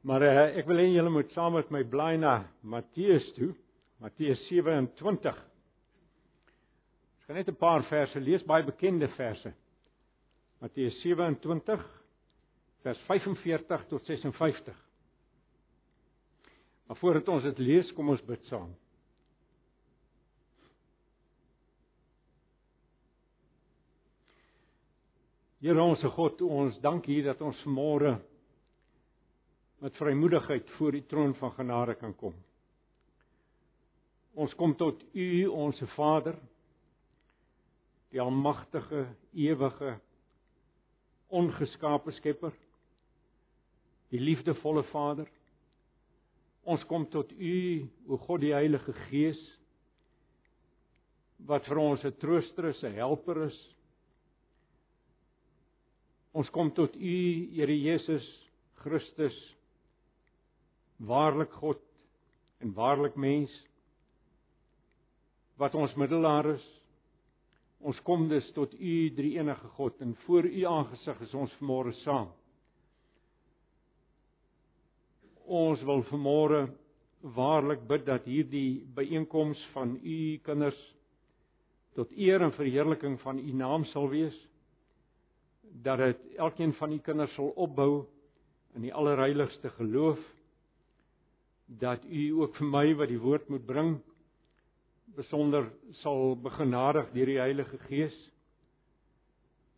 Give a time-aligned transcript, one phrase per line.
[0.00, 3.50] Maar uh, ek wil hê julle moet saam met my blaai na Matteus toe.
[4.00, 5.40] Matteus 27.
[7.20, 9.52] Ek gaan net 'n paar verse lees, baie bekende verse.
[10.60, 11.84] Matteus 27
[12.82, 14.76] vers 45 tot 56.
[16.86, 18.72] Maar voordat ons dit lees, kom ons bid saam.
[25.60, 28.16] Here ons God, ons dank hier dat ons môre
[29.80, 32.34] met vrymoedigheid voor die troon van genade kan kom.
[34.36, 36.36] Ons kom tot U, onsse Vader,
[38.12, 39.94] die almagtige, ewige,
[41.26, 42.52] ongeskaapte Skepper,
[44.10, 45.30] die liefdevolle Vader.
[46.62, 47.54] Ons kom tot U,
[48.08, 49.40] o God die Heilige Gees,
[51.48, 53.58] wat vir ons 'n trooster is, 'n helper is.
[56.32, 58.26] Ons kom tot U, Here Jesus
[58.74, 59.56] Christus,
[61.06, 61.80] waarlik God
[62.60, 63.52] en waarlik mens
[65.60, 66.66] wat ons middelaar is.
[67.80, 71.94] Ons kom dus tot U drie enige God en voor U aangesig is ons vanmôre
[72.02, 72.28] saam.
[75.48, 76.66] Ons wil vanmôre
[77.36, 80.80] waarlik bid dat hierdie byeenkoms van U kinders
[81.96, 84.36] tot eer en verheerliking van U naam sal wees
[85.84, 88.04] dat dit elkeen van U kinders sal opbou
[88.76, 90.20] in die allerheiligste geloof
[91.78, 93.98] dat u ook vir my wat die woord moet bring
[95.14, 95.68] besonder
[96.02, 98.16] sal begenadig deur die Heilige Gees.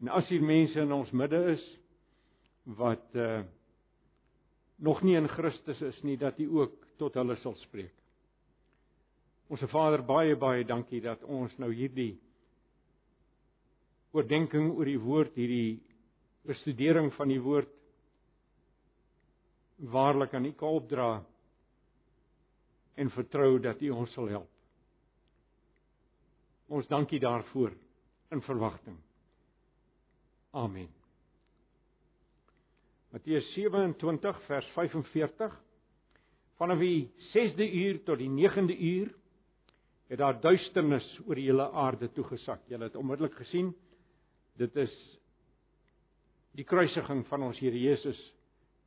[0.00, 1.64] En as hier mense in ons midde is
[2.78, 3.42] wat uh
[4.82, 7.94] nog nie in Christus is nie dat u ook tot hulle sal spreek.
[9.46, 12.16] Onse Vader baie baie dankie dat ons nou hierdie
[14.10, 15.78] oordeenking oor die woord hierdie
[16.48, 17.70] bestudering van die woord
[19.92, 21.10] waarlik aan u kan opdra
[23.02, 24.50] en vertrou dat U ons sal help.
[26.72, 27.74] Ons dankie daarvoor
[28.32, 28.96] in verwagting.
[30.56, 30.88] Amen.
[33.12, 35.60] Matteus 27 vers 45
[36.62, 39.08] Vanaf die 6de uur tot die 9de uur
[40.12, 42.60] het daar duisternis oor die hele aarde toegesak.
[42.70, 43.72] Julle het onmiddellik gesien
[44.60, 44.92] dit is
[46.54, 48.20] die kruisiging van ons Here Jesus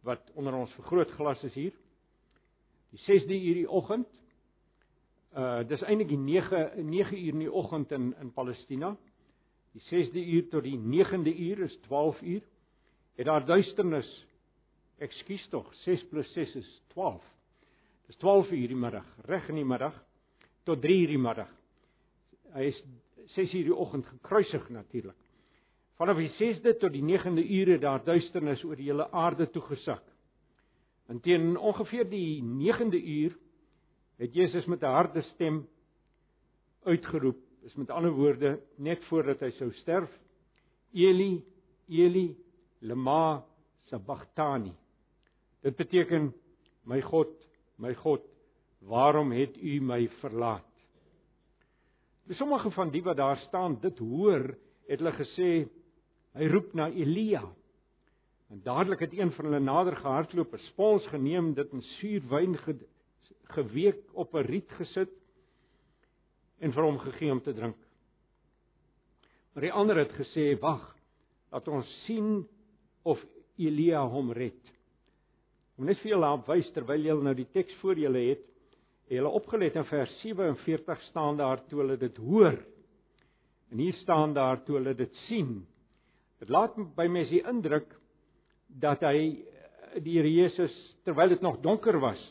[0.07, 1.75] wat onder ons vergrootglas is hier
[2.89, 4.07] die 6de uur die oggend.
[5.35, 8.95] Uh dis eintlik die 9 9 uur in die oggend in in Palestina.
[9.73, 12.41] Die 6de uur tot die 9de uur is 12 uur.
[13.15, 14.25] Het daar duisternis.
[14.97, 17.23] Ekskuus tog, 6 + 6 is 12.
[18.07, 19.95] Dis 12 uur die middag, reg in die middag
[20.63, 21.49] tot 3 uur die middag.
[22.53, 22.83] Hy is
[23.35, 25.17] 6 uur die oggend gekruisig natuurlik.
[25.99, 30.03] Vanaf die 6de tot die 9de ure daar duisternis oor die hele aarde toegesak.
[31.07, 33.37] En teen ongeveer die 9de uur
[34.17, 35.67] het Jesus met 'n harde stem
[36.83, 37.37] uitgeroep.
[37.61, 40.09] Is met ander woorde net voordat hy sou sterf:
[40.93, 41.43] Eli,
[41.87, 42.37] Eli,
[42.79, 43.45] lema
[43.83, 44.73] sabachthani.
[45.61, 46.33] Dit beteken:
[46.83, 47.33] My God,
[47.75, 48.21] my God,
[48.79, 50.65] waarom het U my verlaat?
[52.25, 54.55] Vir sommige van die wat daar staan, dit hoor,
[54.87, 55.49] het hulle gesê
[56.33, 57.43] hy roep na Elia.
[58.49, 62.75] En dadelik het een van hulle nader gehardloop, 'n spons geneem, dit in suurwyn ge,
[63.43, 65.09] geweek op 'n riet gesit
[66.59, 67.77] en vir hom gegee om te drink.
[69.53, 70.95] Maar die ander het gesê: "Wag,
[71.51, 72.47] laat ons sien
[73.03, 73.25] of
[73.57, 74.71] Elia hom red."
[75.77, 78.45] Om net vir julle op wys terwyl julle nou die teks voor julle het,
[79.05, 82.57] het julle opgelet in vers 47 staan daar toe hulle dit hoor.
[83.71, 85.67] En hier staan daar toe hulle dit sien.
[86.39, 87.91] Dit laat by mense die indruk
[88.81, 90.73] dat hy eh, die Here Jesus
[91.07, 92.21] terwyl dit nog donker was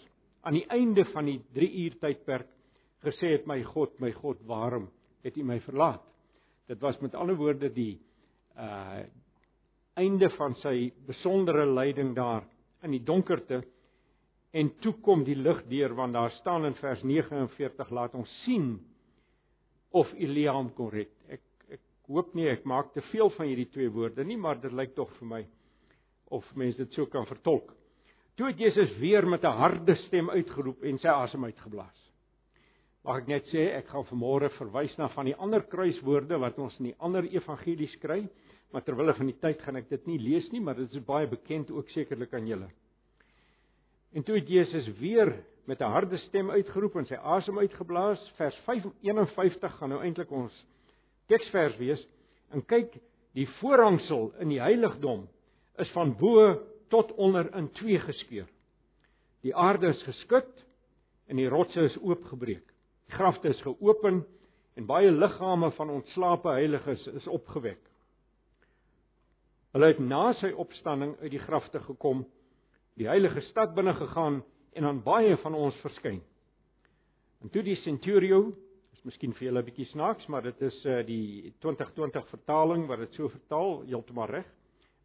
[0.44, 2.50] aan die einde van die 3 uur tydperk
[3.04, 4.88] gesê het my God my God waarom
[5.24, 6.02] het U my verlaat?
[6.68, 7.98] Dit was met ander woorde die
[8.56, 9.04] uh
[9.94, 12.42] einde van sy besondere lyding daar
[12.82, 13.60] in die donkerte.
[14.50, 18.72] En toe kom die lig deur want daar staan in vers 49 laat ons sien
[19.94, 21.12] of Elia hom kon red.
[21.30, 21.46] Ek
[21.78, 24.96] ek hoop nie ek maak te veel van hierdie twee woorde nie maar dit lyk
[24.98, 25.42] tog vir my
[26.34, 27.72] of mense dit so kan vertolk.
[28.34, 32.00] Toe het Jesus weer met 'n harde stem uitgeroep en sy asem uitgeblaas.
[33.04, 36.78] Mag ek net sê ek gaan vanmôre verwys na van die ander kruiswoorde wat ons
[36.78, 38.28] in die ander evangelies kry,
[38.72, 41.26] maar terwyl van die tyd gaan ek dit nie lees nie, maar dit is baie
[41.26, 42.70] bekend ook sekerlik aan julle.
[44.14, 48.32] En toe het Jesus weer met 'n harde stem uitgeroep en sy asem uitgeblaas.
[48.36, 48.60] Vers
[49.02, 50.66] 51 gaan nou eintlik ons
[51.26, 52.06] teksvers wees.
[52.50, 52.98] En kyk,
[53.34, 55.28] die voorhangsel in die heiligdom
[55.78, 56.54] is van bo
[56.88, 58.46] tot onder in twee geskeur.
[59.42, 60.64] Die aarde is geskud
[61.26, 62.66] en die rotse is oopgebreek.
[63.08, 64.22] Die grafte is geopen
[64.74, 67.80] en baie liggame van ontslape heiliges is opgewek.
[69.74, 72.22] Hulle het na sy opstanding uit die grafte gekom,
[72.94, 74.42] die heilige stad binne gegaan
[74.78, 76.20] en aan baie van ons verskyn.
[77.42, 78.52] En toe die centurio,
[78.94, 82.98] is miskien vir julle 'n bietjie snaaks, maar dit is uh, die 2020 vertaling wat
[82.98, 84.46] dit so vertaal, heeltemal reg,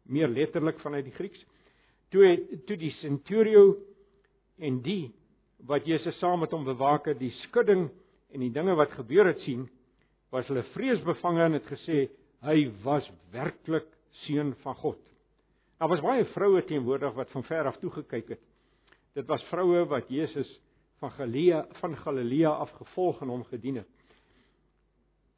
[0.02, 1.40] meer letterlik vanuit die Grieks.
[2.10, 2.36] Toe
[2.66, 3.76] toe die centurio
[4.58, 5.12] en die
[5.68, 7.88] wat Jesus saam met hom bewaak het, die skudding
[8.32, 9.66] en die dinge wat gebeur het sien,
[10.32, 12.06] was hulle vreesbevange en het gesê
[12.46, 13.88] hy was werklik
[14.24, 15.00] seun van God.
[15.80, 18.42] Daar was baie vroue teenwoordig wat van ver af toe gekyk het.
[19.16, 20.48] Dit was vroue wat Jesus
[21.00, 23.88] van Galilea van Galilea af gevolg en hom gedien het.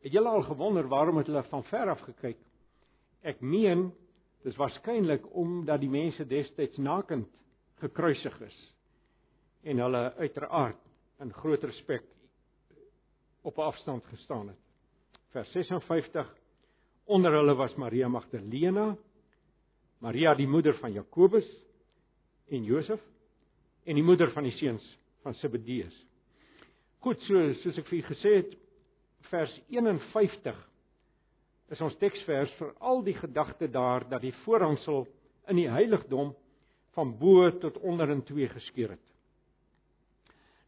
[0.03, 2.39] Het julle al gewonder waarom het hulle van ver af gekyk?
[3.23, 3.93] Ek meen
[4.43, 7.29] dis waarskynlik omdat die mense destyds nakend
[7.83, 8.59] gekruisig is
[9.63, 10.81] en hulle uiteraard
[11.23, 12.07] in groot respek
[13.47, 14.59] op afstand gestaan het.
[15.35, 16.29] Vers 56
[17.05, 18.97] onder hulle was Maria Magdalena,
[19.99, 21.47] Maria die moeder van Jakobus
[22.51, 23.01] en Josef
[23.85, 24.85] en die moeder van die seuns
[25.23, 25.95] van Zebedeus.
[27.03, 28.53] Goed, so soos ek vir u gesê het,
[29.31, 30.59] vers 51
[31.73, 35.07] is ons teksvers vir al die gedagte daar dat die voorhangsel
[35.49, 36.35] in die heiligdom
[36.93, 39.07] van bo tot onder in twee geskeur het.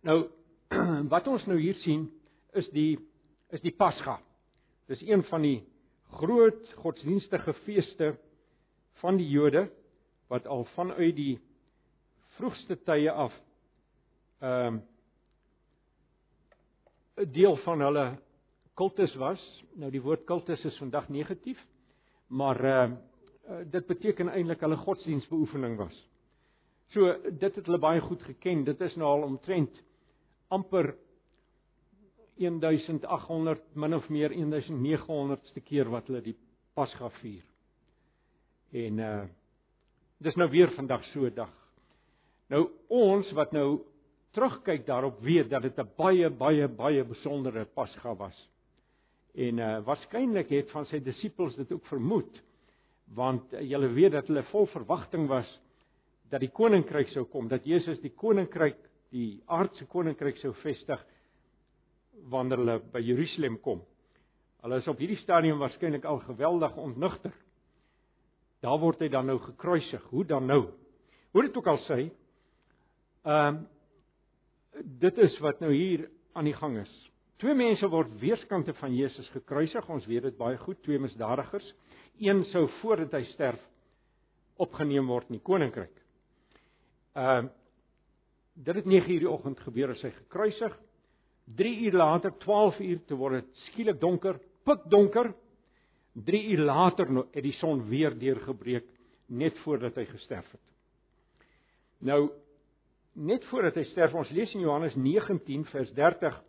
[0.05, 0.25] Nou
[1.13, 2.09] wat ons nou hier sien
[2.57, 2.97] is die
[3.55, 4.17] is die Pasga.
[4.91, 5.59] Dis een van die
[6.19, 8.15] groot godsdienstige feeste
[9.03, 9.69] van die Jode
[10.33, 11.37] wat al vanuit die
[12.39, 13.35] vroegste tye af
[14.41, 14.83] ehm um,
[17.15, 18.05] 'n deel van hulle
[18.75, 19.43] kultus was.
[19.75, 21.61] Nou die woord kultus is vandag negatief,
[22.27, 22.91] maar uh,
[23.71, 25.97] dit beteken eintlik hulle godsdienstbeoefening was.
[26.95, 28.65] So dit het hulle baie goed geken.
[28.65, 29.83] Dit is nou al omtrent
[30.49, 30.95] amper
[32.39, 36.37] 1800 min of meer 1900ste keer wat hulle die
[36.75, 37.43] Pasga vier.
[38.75, 39.25] En uh
[40.25, 41.53] dis nou weer vandag so 'n dag.
[42.49, 43.83] Nou ons wat nou
[44.33, 48.49] terugkyk daarop weet dat dit 'n baie baie baie besondere Pasga was.
[49.35, 52.43] En uh waarskynlik het van sy disippels dit ook vermoed
[53.15, 55.49] want uh, julle weet dat hulle vol verwagting was
[56.31, 58.79] dat die koninkryk sou kom, dat Jesus die koninkryk
[59.15, 61.03] die aardse koninkryk sou vestig
[62.31, 63.83] wanneer hulle by Jerusalem kom.
[64.65, 67.35] Hulle is op hierdie stadium waarskynlik al geweldig ontnugter.
[68.65, 70.03] Daar word hy dan nou gekruisig.
[70.09, 70.63] Hoe dan nou?
[71.35, 72.07] Hoe dit ook al sê,
[73.25, 73.71] ehm uh,
[74.75, 76.95] dit is wat nou hier aan die gang is.
[77.43, 79.89] Twee mense word weerskante van Jesus gekruisig.
[79.91, 81.67] Ons weet dit baie goed, twee misdadigers.
[82.23, 83.61] Een sou voordat hy sterf
[84.63, 85.95] opgeneem word in die koninkryk.
[87.19, 87.53] Ehm uh,
[88.55, 90.77] dit het 9:00 die oggend gebeur as hy gekruisig.
[91.59, 95.33] 3 uur later, 12 uur te word dit skielik donker, pikdonker.
[96.15, 98.87] 3 uur later nou het die son weer deurgebreek
[99.27, 100.63] net voordat hy gesterf het.
[101.99, 102.31] Nou
[103.15, 106.41] net voordat hy sterf, ons lees in Johannes 19 vers 30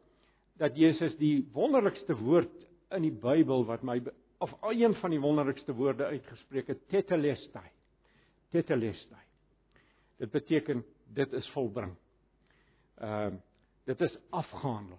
[0.58, 2.54] dat Jesus die wonderlikste woord
[2.96, 4.00] in die Bybel wat my
[4.44, 7.70] of een van die wonderlikste woorde uitgespreek het, tetelestai.
[8.52, 9.24] Tetelestai.
[10.20, 11.96] Dit beteken dit is volbring.
[12.96, 13.42] Ehm uh,
[13.86, 14.98] dit is afgehandel.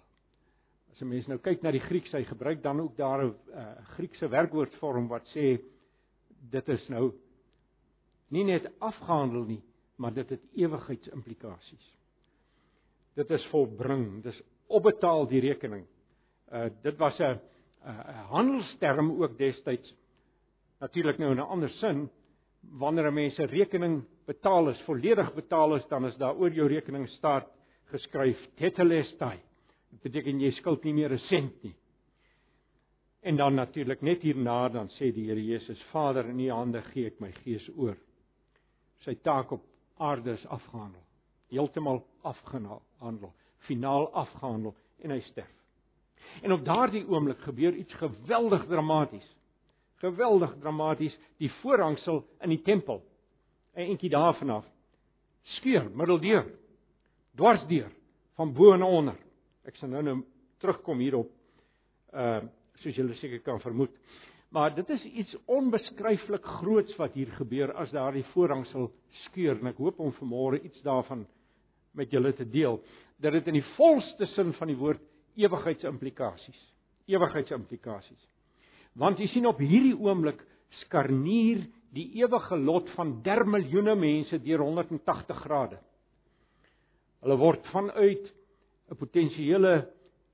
[0.90, 3.66] As 'n mens nou kyk na die Grieks, hy gebruik dan ook daar 'n uh,
[3.97, 5.59] Griekse werkwoordvorm wat sê
[6.50, 7.12] dit is nou
[8.28, 9.62] nie net afgehandel nie,
[9.97, 11.95] maar dit het ewigheidsimplikasies.
[13.14, 15.87] Dit is volbring, dis opbetaal die rekening.
[16.52, 17.40] Uh dit was 'n
[17.87, 19.94] 'n handelsterm ook destyds.
[20.80, 22.11] Natuurlik nou in 'n ander sin
[22.78, 26.68] wanneer 'n mens 'n rekening betaal is, volledig betaal is, dan is daar oor jou
[26.68, 27.49] rekening staat
[27.85, 29.38] geskryf tetelestai.
[29.90, 31.75] Dit beteken jy skuld nie meer 'n sent nie.
[33.23, 37.06] En dan natuurlik net hierna dan sê die Here Jesus: Vader, in U hande gee
[37.06, 37.96] ek my gees oor.
[38.99, 39.64] Sy taak op
[39.99, 41.02] aarde is afgehandel.
[41.50, 43.32] Heeltemal afgehandel,
[43.66, 45.52] finaal afgehandel en hy sterf.
[46.42, 49.26] En op daardie oomblik gebeur iets geweldig dramaties.
[50.02, 53.02] Geweldig dramaties, die voorhangsel in die tempel.
[53.76, 54.66] 'n Entjie daarvan af
[55.46, 56.46] skeur middeldeur.
[57.37, 57.90] Dwarsdeur
[58.37, 59.18] van bo na onder.
[59.66, 60.16] Ek sal nou nou
[60.62, 61.32] terugkom hierop.
[62.12, 62.46] Uh
[62.76, 63.92] soos julle seker kan vermoed.
[64.52, 68.90] Maar dit is iets onbeskryflik groots wat hier gebeur as daardie voorhangsel
[69.25, 71.23] skeur en ek hoop om vanmôre iets daarvan
[71.96, 72.76] met julle te deel
[73.23, 75.02] dat dit in die volste sin van die woord
[75.37, 76.58] ewigheidsimplikasies.
[77.06, 78.23] Ewigheidsimplikasies.
[78.96, 80.40] Want jy sien op hierdie oomblik
[80.82, 81.64] skarnier
[81.96, 85.78] die ewige lot van der miljoene mense deur 180 grade.
[87.25, 88.32] Hulle word vanuit
[88.90, 89.88] 'n potensiële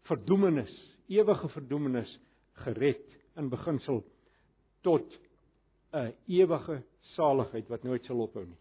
[0.08, 0.72] verdoemenis,
[1.08, 2.18] ewige verdoemenis
[2.64, 4.02] gered in beginsel
[4.82, 5.18] tot
[5.92, 6.82] 'n ewige
[7.14, 8.58] saligheid wat nooit sal ophou nie.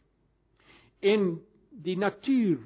[0.99, 2.59] En die natuur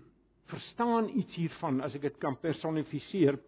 [0.52, 3.40] verstaan iets hiervan as ek dit kan personifiseer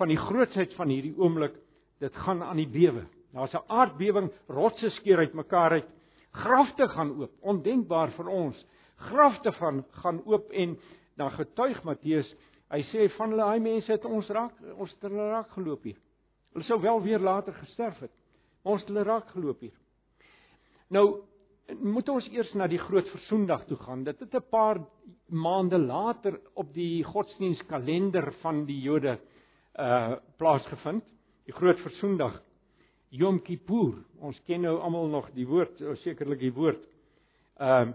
[0.00, 1.56] van die grootsheid van hierdie oomblik
[2.02, 3.06] dit gaan aan die bewe.
[3.32, 5.88] Daar's 'n aardbewing, rotse skeur uitmekaar uit,
[6.32, 8.66] grafte gaan oop, ondenkbaar vir ons.
[8.96, 10.78] Grafte van gaan oop en
[11.16, 12.34] dan getuig Matteus,
[12.70, 15.98] hy sê van hulle daai mense het ons raak ons het hulle raak geloop hier.
[16.52, 18.12] Hulle sou wel weer later gesterf het.
[18.62, 19.74] Ons het hulle raak geloop hier.
[20.88, 21.22] Nou
[21.80, 24.04] moet ons eers na die groot versoendag toe gaan.
[24.04, 24.80] Dit het 'n paar
[25.28, 29.18] maande later op die godsdienstkalender van die Jode
[29.78, 31.04] uh plaasgevind.
[31.44, 32.42] Die groot versoendag
[33.08, 34.04] Yom Kippur.
[34.20, 36.82] Ons ken nou almal nog die woord, sekerlik die woord.
[37.58, 37.94] Ehm uh,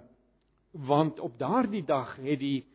[0.72, 2.66] want op daardie dag het die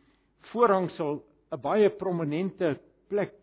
[0.51, 3.33] voorhangsel 'n baie prominente plek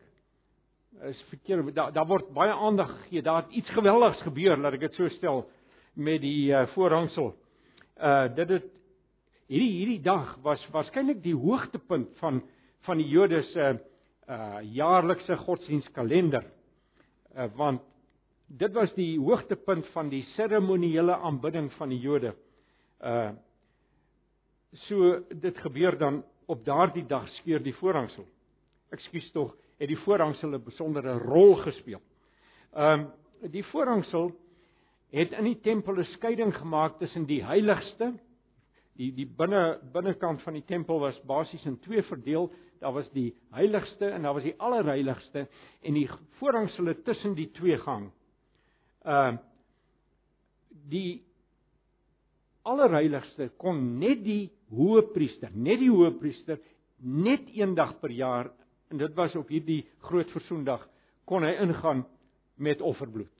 [1.02, 3.23] is verkeerd daar daar word baie aandag gegee.
[3.23, 5.47] Daar het iets geweldigs gebeur, laat ek dit so stel
[6.00, 7.35] met die uh, voorhangsel.
[8.00, 8.69] Uh dit het
[9.50, 12.40] hierdie hierdie dag was waarskynlik die hoogtepunt van
[12.87, 13.66] van die Jode se
[14.30, 16.47] uh jaarlikse godsdienstkalender.
[17.37, 17.85] Uh want
[18.47, 22.35] dit was die hoogtepunt van die seremoniële aanbidding van die Jode.
[23.04, 23.30] Uh
[24.87, 28.25] so dit gebeur dan op daardie dag skeur die voorhangsel.
[28.90, 32.00] Ekskuus tog, het die voorhangsel 'n besondere rol gespeel.
[32.73, 34.30] Um die voorhangsel
[35.11, 38.12] het in die tempel 'n skeiding gemaak tussen die heiligste
[39.00, 42.50] die die binne binnekant van die tempel was basies in twee verdeel.
[42.81, 45.47] Daar was die heiligste en daar was die allerheiligste
[45.83, 48.11] en die voorhangsel tussen die twee gang
[49.05, 49.37] uh
[50.90, 51.23] die
[52.62, 56.59] allerheiligste kon net die hoëpriester, net die hoëpriester
[56.99, 58.50] net een dag per jaar
[58.90, 60.87] en dit was op hierdie groot versoendag
[61.25, 62.05] kon hy ingaan
[62.57, 63.39] met offerbloed.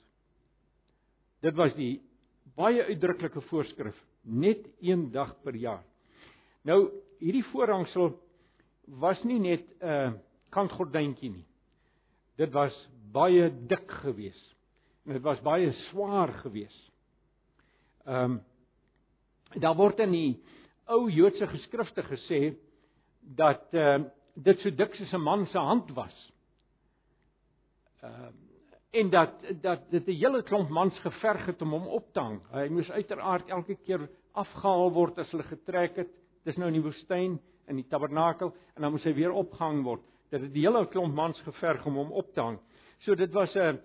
[1.41, 2.01] Dit was die
[2.57, 5.85] baie uitdruklike voorskrif, net een dag per jaar.
[6.69, 8.13] Nou hierdie voorhangsel
[9.01, 10.13] was nie net 'n uh,
[10.51, 11.47] kantgordyntjie nie.
[12.37, 12.75] Dit was
[13.13, 14.57] baie dik geweest
[15.07, 16.91] en dit was baie swaar geweest.
[18.07, 18.41] Ehm um,
[19.61, 20.43] daar word in die
[20.87, 22.57] ou Joodse geskrifte gesê
[23.21, 26.33] dat ehm uh, dit so dik soos 'n man se hand was.
[28.03, 28.50] Ehm uh,
[28.91, 29.33] en dat
[29.63, 32.41] dat dit 'n hele klomp mans geverg het om hom op te hang.
[32.53, 36.09] Hy moes uiteraard elke keer afgehaal word as hulle getrek het.
[36.45, 40.03] Dis nou in die woestyn in die tabernakel en dan moes hy weer opgehang word.
[40.31, 42.59] Dit het die hele klomp mans geverg om hom op te hang.
[42.99, 43.81] So dit was 'n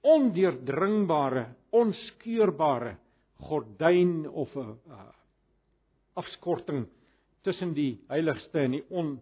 [0.00, 2.96] ondeurdringbare, onskeurbare
[3.40, 5.08] gordyn of 'n uh,
[6.14, 6.86] afskorting
[7.42, 9.20] tussen die heiligste en die on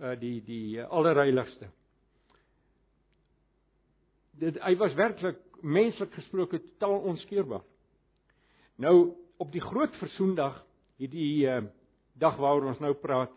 [0.00, 1.68] uh, die die uh, allerheiligste.
[4.40, 7.62] Dit hy was werklik menslik gesproke totaal onskeurbaar.
[8.80, 9.12] Nou
[9.42, 10.56] op die groot versoendag,
[10.98, 11.60] hierdie uh,
[12.18, 13.32] dag waaroor ons nou praat,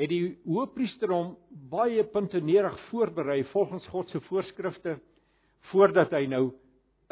[0.00, 1.34] het die hoofpriester hom
[1.70, 4.96] baie puntenerig voorberei volgens God se voorskrifte
[5.70, 6.44] voordat hy nou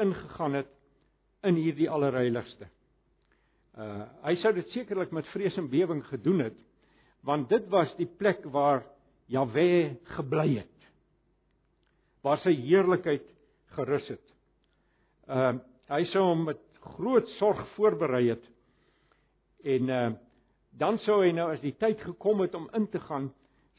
[0.01, 0.71] ingegaan het
[1.47, 2.71] in hierdie allerheiligste.
[3.79, 6.57] Uh hy sou dit sekerlik met vrees en bewering gedoen het
[7.27, 8.85] want dit was die plek waar
[9.29, 10.78] Jahwe gebly het.
[12.23, 13.27] Waar sy heerlikheid
[13.77, 14.25] gerus het.
[15.29, 15.59] Uh
[15.89, 18.45] hy sou hom met groot sorg voorberei het
[19.65, 20.09] en uh
[20.79, 23.31] dan sou hy nou as die tyd gekom het om in te gaan,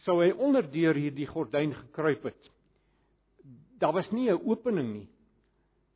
[0.03, 2.49] sou hy onderdeur hierdie gordyn gekruip het
[3.79, 5.07] daar was nie 'n opening nie.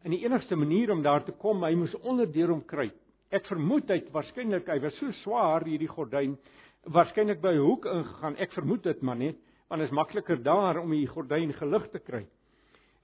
[0.03, 2.95] En die enigste manier om daar te kom, hy moes onderdeur hom kruip.
[3.29, 6.37] Ek vermoed hy het waarskynlik hy was so swaar hierdie gordyn
[6.83, 8.37] waarskynlik by 'n hoek ingegaan.
[8.37, 9.35] Ek vermoed dit maar net,
[9.73, 12.27] want dit is makliker daar om die gordyn gelig te kry.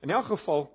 [0.05, 0.67] In elk geval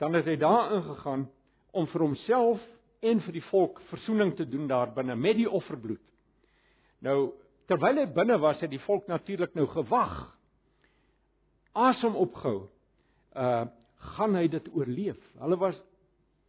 [0.00, 1.28] dan het hy daar ingegaan
[1.70, 2.64] om vir homself
[3.06, 6.02] en vir die volk verzoening te doen daar binne met die offerbloed.
[7.06, 7.36] Nou
[7.70, 10.18] terwyl hy binne was, het die volk natuurlik nou gewag.
[11.72, 12.66] Asem opgehou
[13.38, 13.66] uh
[13.98, 15.18] gaan hy dit oorleef.
[15.42, 15.78] Hulle was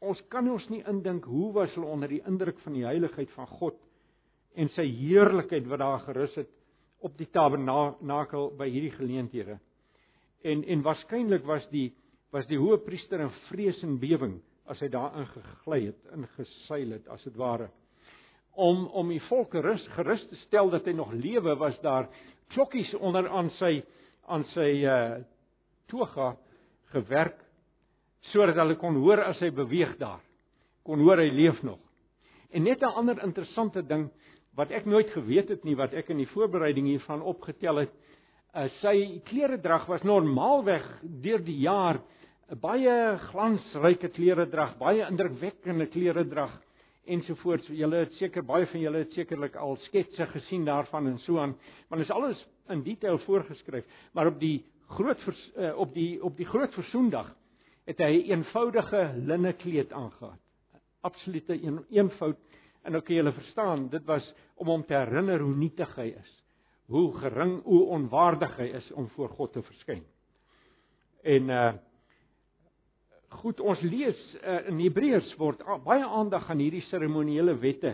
[0.05, 3.49] ons kan ons nie indink hoe was hulle onder die indruk van die heiligheid van
[3.57, 3.77] God
[4.53, 6.49] en sy heerlikheid wat daar gerus het
[6.99, 9.59] op die tabernakel by hierdie geleenthede.
[10.43, 11.93] En en waarskynlik was die
[12.31, 14.37] was die hoëpriester in vrees en bewering
[14.69, 17.71] as hy daarin gegly het, ingeseil het as dit ware.
[18.53, 22.09] Om om die volke rus gerus te stel dat hy nog lewe was daar
[22.53, 23.79] klokkies onder aan sy
[24.29, 25.19] aan sy uh
[25.89, 26.35] toga
[26.93, 27.39] gewerk
[28.29, 30.21] sodat hulle kon hoor as hy beweeg daar.
[30.85, 31.79] Kon hoor hy leef nog.
[32.51, 34.09] En net 'n ander interessante ding
[34.55, 37.91] wat ek nooit geweet het nie wat ek in die voorbereiding hiervan opgetel het.
[38.55, 40.85] Uh, sy kleredrag was normaalweg
[41.21, 42.01] deur die jaar
[42.57, 46.55] baie glansryke kleredrag, baie indrukwekkende kleredrag
[47.09, 47.69] ensovoorts.
[47.73, 51.55] Julle het seker baie van julle het sekerlik al sketse gesien daarvan en so aan,
[51.89, 53.85] want dit is alles in detail voorgeskryf.
[54.13, 57.35] Maar op die groot vers, uh, op die op die groot versoendag
[57.85, 60.37] het hy 'n eenvoudige linne kleed aangetree.
[61.01, 62.37] Absolute een, eenvoud
[62.83, 64.25] en nou kan julle verstaan, dit was
[64.59, 66.31] om hom te herinner hoe nietig hy is.
[66.89, 70.03] Hoe gering, hoe onwaardig hy is om voor God te verskyn.
[71.23, 71.69] En uh
[73.29, 77.91] goed, ons lees uh, in Hebreërs word uh, baie aandag aan hierdie seremonieele wette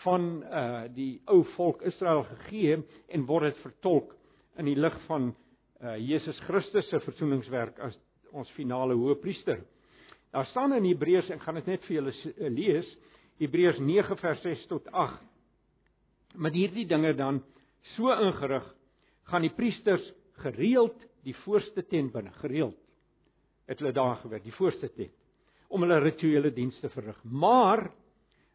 [0.00, 2.78] van uh die ou volk Israel gegee
[3.12, 4.14] en word dit vertolk
[4.56, 5.34] in die lig van
[5.82, 7.98] uh Jesus Christus se verzoeningswerk as
[8.32, 9.60] ons finale hoëpriester.
[10.32, 12.88] Daar staan in Hebreërs, ek gaan dit net vir julle uh, lees,
[13.42, 15.18] Hebreërs 9 vers 6 tot 8.
[16.38, 17.40] Met hierdie dinge dan
[17.96, 18.68] so ingerig
[19.30, 20.04] gaan die priesters
[20.44, 20.94] gereeld
[21.26, 22.78] die voorste tent binne, gereeld.
[23.66, 25.18] Het hulle daar gewerk, die voorste tent
[25.72, 27.16] om hulle rituele dienste verrig.
[27.24, 27.86] Maar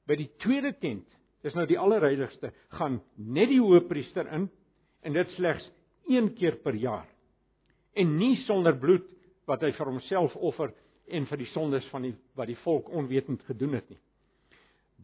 [0.05, 1.07] by die tweede tent,
[1.41, 4.45] dis nou die allerheiligste, gaan net die hoëpriester in
[5.01, 5.65] en dit slegs
[6.07, 7.07] een keer per jaar
[7.97, 9.07] en nie sonder bloed
[9.49, 10.71] wat hy vir homself offer
[11.09, 13.99] en vir die sondes van die wat die volk onwetend gedoen het nie.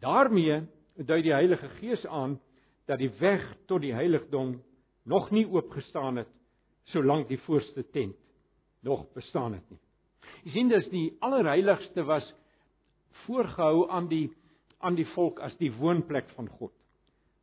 [0.00, 0.62] Daarmee
[0.96, 2.38] dui die Heilige Gees aan
[2.86, 4.58] dat die weg tot die heiligdom
[5.04, 6.30] nog nie oopgestaan het
[6.92, 8.16] solank die voorste tent
[8.84, 9.80] nog bestaan het nie.
[10.44, 12.26] Jy sien dis die allerheiligste was
[13.24, 14.28] voorgehou aan die
[14.84, 16.72] aan die volk as die woonplek van God.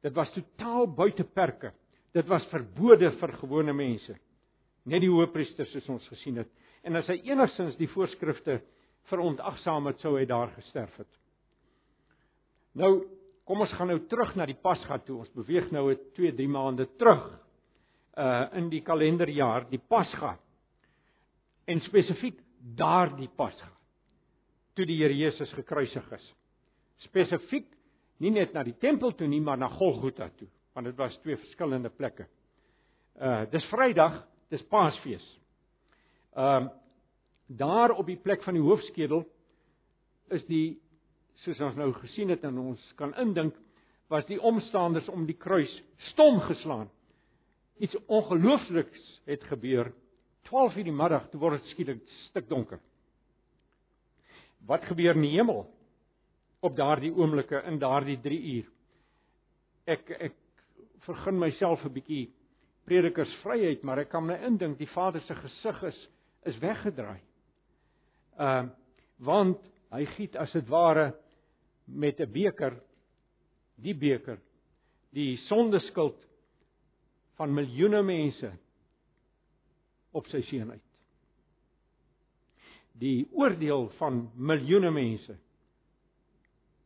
[0.05, 1.71] Dit was totaal buite perke.
[2.13, 4.17] Dit was verbode vir gewone mense
[4.83, 6.49] net die hoofpriester soos ons gesien het.
[6.81, 8.59] En as hy enigstens die voorskrifte
[9.11, 11.09] verontagsaam het, sou hy daar gesterf het.
[12.77, 12.91] Nou,
[13.47, 15.19] kom ons gaan nou terug na die Pasga toe.
[15.25, 17.39] Ons beweeg nou 'n 2-3 maande terug
[18.17, 20.37] uh in die kalenderjaar, die Pasga.
[21.65, 22.39] En spesifiek
[22.75, 23.71] daardie Pasga
[24.73, 26.33] toe die Here Jesus gekruisig is.
[26.97, 27.67] Spesifiek
[28.19, 31.37] nie net na die tempel toe nie, maar na Golgotha toe, want dit was twee
[31.37, 32.27] verskillende plekke.
[33.19, 35.25] Uh dis Vrydag dis Paasfees.
[36.35, 36.69] Ehm um,
[37.51, 39.25] daar op die plek van die hoofskedel
[40.29, 40.79] is die
[41.45, 43.55] soos ons nou gesien het en ons kan indink
[44.11, 45.71] was die omstanders om die kruis
[46.11, 46.89] stom geslaan.
[47.81, 49.93] Iets ongeloofliks het gebeur.
[50.49, 52.81] 12 uur die middag toe word dit skielik stik donker.
[54.67, 55.63] Wat gebeur in die hemel
[56.61, 58.69] op daardie oomblikke in daardie 3 uur?
[59.95, 60.37] Ek ek
[61.07, 62.29] vergun myself 'n bietjie
[62.85, 66.07] predikersvryheid, maar ek kan my indink die Vader se gesig is
[66.45, 67.19] is weggedraai.
[68.37, 68.69] Ehm uh,
[69.21, 69.59] want
[69.91, 71.11] hy giet as dit ware
[71.85, 72.81] met 'n beker
[73.75, 74.39] die beker
[75.09, 76.19] die sondeskuld
[77.35, 78.51] van miljoene mense
[80.11, 80.87] op sy seun uit.
[83.01, 85.35] Die oordeel van miljoene mense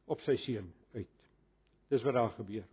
[0.05, 1.11] op sy seun uit.
[1.89, 2.65] Dis wat daar gebeur.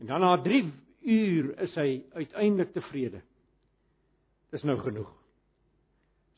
[0.00, 0.62] En dan na 3
[1.02, 3.22] uur is hy uiteindelik tevrede.
[4.52, 5.10] Dis nou genoeg.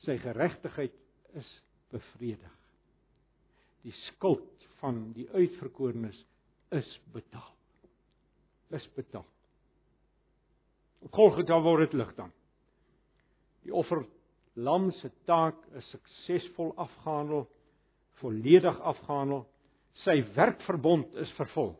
[0.04, 0.94] Sy geregtigheid
[1.38, 1.48] is
[1.92, 2.52] bevredig.
[3.84, 4.53] Die skuld
[4.84, 6.18] van die uitverkorenes
[6.76, 7.52] is betaal.
[8.76, 9.24] Is betaal.
[11.04, 12.32] Op Golgotha word dit lig dan.
[13.64, 14.04] Die offer
[14.60, 17.46] lam se taak is suksesvol afgehandel,
[18.20, 19.46] volledig afgehandel.
[20.04, 21.74] Sy werkverbond is vervul.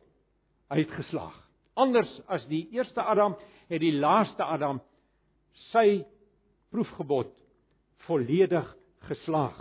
[0.71, 3.35] Hy het geslaag anders as die eerste Adam
[3.69, 4.79] het die laaste Adam
[5.71, 6.03] sy
[6.71, 7.31] proefgebod
[8.07, 8.67] volledig
[9.09, 9.57] geslaag.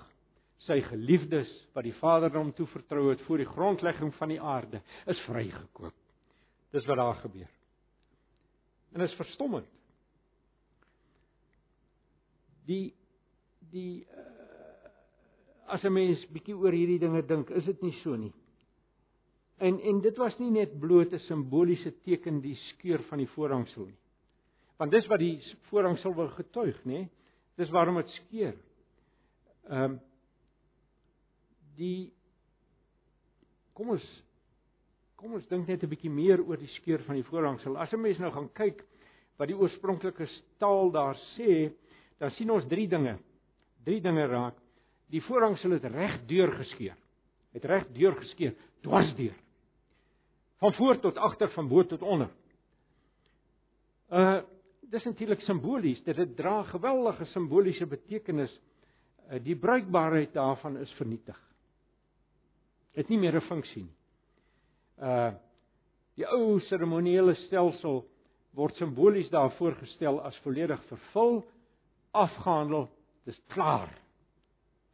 [0.64, 5.20] Sy geliefdes wat die Vader hom toevertrou het voor die grondlegging van die aarde is
[5.26, 5.94] vrygekoop.
[6.72, 7.50] Dis wat daar gebeur.
[8.94, 9.68] En is verstommend.
[12.64, 12.94] Die
[13.74, 14.24] die uh,
[15.66, 18.32] as 'n mens bietjie oor hierdie dinge dink, is dit nie so nie.
[19.58, 23.86] En en dit was nie net bloot 'n simboliese teken die skeur van die voorhangsel
[23.86, 23.98] nie.
[24.76, 27.08] Want dis wat die voorhangsel wil getuig, nê?
[27.56, 28.56] Dis waarom dit skeur.
[29.68, 30.00] Ehm um,
[31.76, 32.12] die
[33.74, 34.06] kom ons
[35.16, 37.76] kom ons dink net 'n bietjie meer oor die skeur van die voorhangsel.
[37.76, 38.84] As 'n mens nou gaan kyk
[39.38, 41.72] wat die oorspronklike taal daar sê,
[42.18, 43.18] dan sien ons drie dinge.
[43.84, 44.54] Drie dinge raak.
[45.10, 46.96] Die voorhangsel het reg deur geskeur.
[47.52, 49.34] Het reg deur geskeur, dwars deur
[50.64, 52.30] van voor tot agter van bo tot onder.
[54.10, 54.42] Uh
[54.94, 58.52] dis natuurlik simbolies, dit het dra geweldige simboliese betekenis.
[59.26, 61.40] Uh, die bruikbaarheid daarvan is vernietig.
[62.94, 63.96] Het nie meer 'n funksie nie.
[64.98, 65.34] Uh
[66.14, 68.04] Die ou seremoniele stelsel
[68.54, 71.40] word simbolies daar voorgestel as volledig vervul,
[72.14, 72.86] afgehandel,
[73.26, 73.90] dis klaar.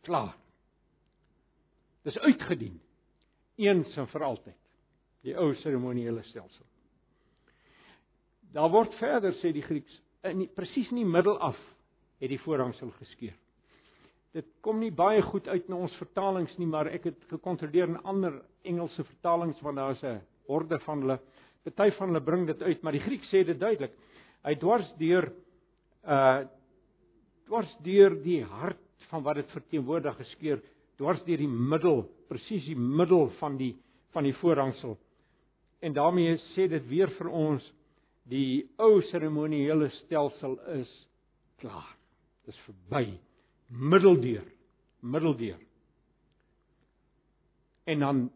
[0.07, 0.33] Klaar.
[2.09, 2.81] Dis uitgedien
[3.61, 4.57] eens en vir altyd.
[5.27, 6.65] Die ou seremoniele stelsel.
[8.55, 11.59] Daar word verder sê die Grieks in presies in die middel af
[12.21, 13.37] het die voorhangsel geskeur.
[14.37, 17.99] Dit kom nie baie goed uit in ons vertalings nie, maar ek het gekontroleer in
[18.07, 18.37] ander
[18.69, 21.19] Engelse vertalings want daar's 'n orde van hulle.
[21.65, 23.93] Party van hulle bring dit uit, maar die Griek sê dit duidelik.
[24.45, 25.33] Hy dwars deur
[26.05, 26.47] uh
[27.47, 28.79] dwars deur die hart
[29.11, 30.61] van wat dit verteenwoordig geskeur,
[30.97, 33.77] dwars deur die middel, presies die middel van die
[34.13, 34.99] van die voorhangsel.
[35.81, 37.73] En daarmee sê dit weer vir ons
[38.31, 40.91] die ou seremoniele stelsel is
[41.59, 41.97] klaar.
[42.47, 43.19] Dis verby.
[43.71, 44.45] Middeldeur.
[45.01, 45.59] Middeldeur.
[47.85, 48.31] En dan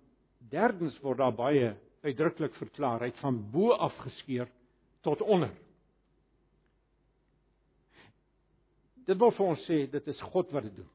[0.50, 4.48] derdens word daar baie uitdruklik verklaar hy het van bo af geskeur
[5.04, 5.52] tot onder.
[9.04, 10.90] Dit wil vir ons sê dit is God wat dit doen.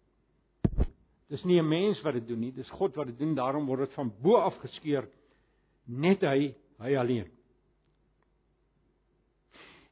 [1.29, 3.35] Dis nie 'n mens wat dit doen nie, dis God wat dit doen.
[3.35, 5.07] Daarom word dit van bo af geskeur
[5.85, 7.29] net hy, hy alleen.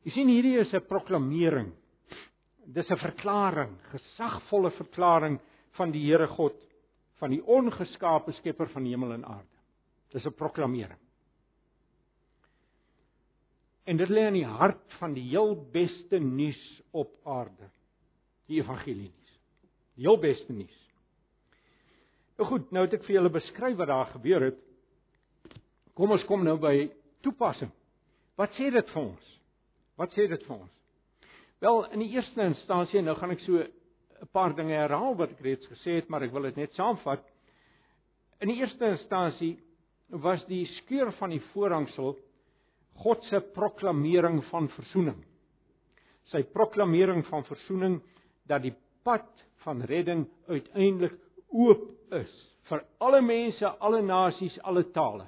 [0.04, 1.74] Jy sien hierdie is 'n proklamering.
[2.68, 5.40] Dis 'n verklaring, gesagvolle verklaring
[5.78, 6.58] van die Here God,
[7.20, 9.58] van die ongeskaapte skepper van hemel en aarde.
[10.12, 11.00] Dis 'n proklamering.
[13.88, 17.70] En dit lê in die hart van die heel beste nuus op aarde.
[18.48, 19.40] Die evangelie nuus.
[19.96, 20.88] Die heel beste nuus.
[22.38, 24.60] Nou goed, nou het ek vir julle beskryf wat daar gebeur het.
[25.94, 26.92] Kom ons kom nou by
[27.26, 27.72] toepassing.
[28.38, 29.32] Wat sê dit vir ons?
[29.98, 30.74] Wat sê dit vir ons?
[31.60, 35.42] Wel, in die eerste instansie, nou gaan ek so 'n paar dinge herhaal wat ek
[35.42, 37.24] reeds gesê het, maar ek wil dit net saamvat.
[38.42, 39.58] In die eerste instansie
[40.10, 42.18] was die skeur van die voorhangsel
[42.98, 45.26] God se proklamering van verzoening.
[46.32, 48.02] Sy proklamering van verzoening
[48.48, 49.28] dat die pad
[49.64, 51.18] van redding uiteindelik
[51.50, 52.34] oop is
[52.70, 55.28] vir alle mense, alle nasies, alle tale.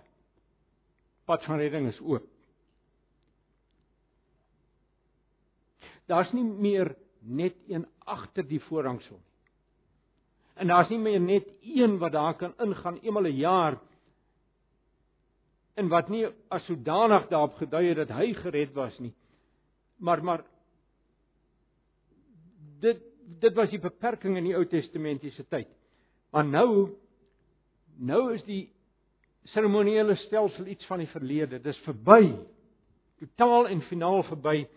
[1.26, 2.26] Pad van redding is oop.
[6.10, 9.30] Daar's nie meer net een agter die voorhangsel nie.
[10.60, 13.80] En daar's nie meer net een wat daar kan ingaan eenmal 'n jaar
[15.74, 19.14] en wat nie as sodanig daarop gedui het dat hy gered was nie.
[19.98, 20.44] Maar maar
[22.80, 23.00] dit
[23.40, 25.68] dit was die beperking in die Ou Testamentiese tyd.
[26.32, 26.90] Maar nou
[27.96, 28.72] nou is die
[29.44, 31.60] seremoniele stelsel iets van die verlede.
[31.62, 32.36] Dis verby.
[33.20, 34.68] Totaal en finaal verby.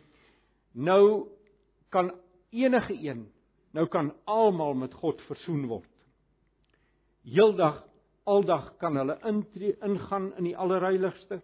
[0.72, 1.28] Nou
[1.88, 2.12] kan
[2.50, 3.32] enige een,
[3.70, 5.88] nou kan almal met God versoen word.
[7.22, 7.82] Heeldag,
[8.24, 11.42] aldag kan hulle intree ingaan in die allerheiligste.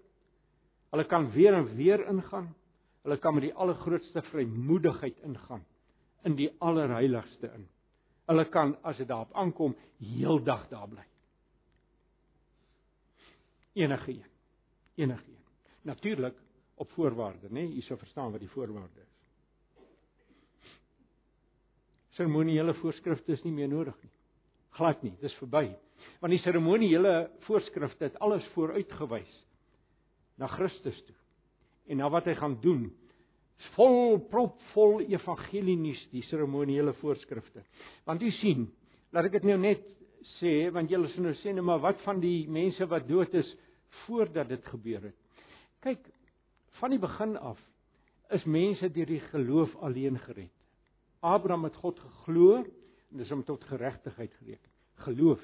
[0.91, 2.55] Hulle kan weer en weer ingaan.
[3.03, 5.65] Hulle kan met die allergrootste vrymoedigheid ingaan
[6.25, 7.69] in die allerheiligste in.
[8.29, 11.05] Hulle kan as dit daarop aankom heeldag daar bly.
[13.79, 14.33] Enige een.
[14.95, 15.45] Enige een.
[15.83, 16.35] Natuurlik
[16.75, 17.53] op voorwaarde, né?
[17.53, 17.75] Nee?
[17.75, 19.18] Jy sou verstaan wat die voorwaarde is
[22.19, 24.15] seremoniele voorskrifte is nie meer nodig nie.
[24.79, 25.71] Glad nie, dis verby.
[26.23, 27.15] Want die seremoniele
[27.47, 29.31] voorskrifte het alles vooruitgewys
[30.39, 31.17] na Christus toe.
[31.89, 32.89] En na wat hy gaan doen.
[33.75, 37.65] Vol propvol evangelie nuus die seremoniele voorskrifte.
[38.07, 38.69] Want u sien,
[39.11, 39.83] laat ek dit nou net
[40.37, 43.51] sê want julle sê nou sê nou maar wat van die mense wat dood is
[44.05, 45.19] voordat dit gebeur het.
[45.83, 46.07] Kyk,
[46.79, 47.59] van die begin af
[48.35, 50.58] is mense deur die geloof alleen gered.
[51.21, 54.71] Abraham het God geglo en dis hom tot geregtigheid gereken.
[55.05, 55.43] Geloof.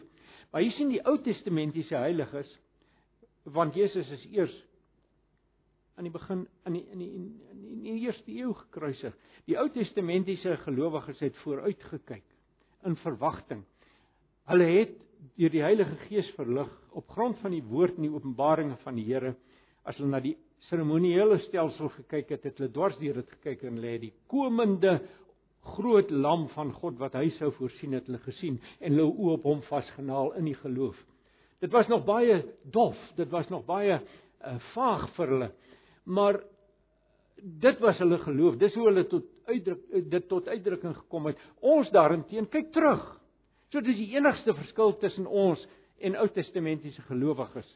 [0.53, 2.51] Maar hier sien die Ou Testamentiese heiliges
[3.45, 4.55] want Jesus is eers
[5.95, 7.27] aan die begin in die in die in
[7.61, 9.15] die, die eerste eeu gekruisig.
[9.47, 12.25] Die Ou Testamentiese gelowiges het vooruit gekyk
[12.85, 13.65] in verwagting.
[14.51, 14.97] Hulle het
[15.39, 19.07] deur die Heilige Gees verlig op grond van die woord en die openbaringe van die
[19.09, 19.35] Here
[19.85, 20.37] as hulle na die
[20.69, 24.99] seremoniele stelsel gekyk het, het hulle dwars deur dit gekyk en lê die komende
[25.65, 29.47] groot lam van God wat hy sou voorsien het hulle gesien en hulle oë op
[29.49, 30.97] hom vasgenaal in die geloof.
[31.65, 35.51] Dit was nog baie dof, dit was nog baie uh, vaag vir hulle.
[36.05, 36.41] Maar
[37.43, 38.59] dit was hulle geloof.
[38.61, 41.41] Dis hoe hulle tot uitdruk dit tot uitdrukking gekom het.
[41.61, 43.05] Ons daarenteen kyk terug.
[43.73, 45.63] So dis die enigste verskil tussen ons
[46.05, 47.69] en Ou Testamentiese gelowiges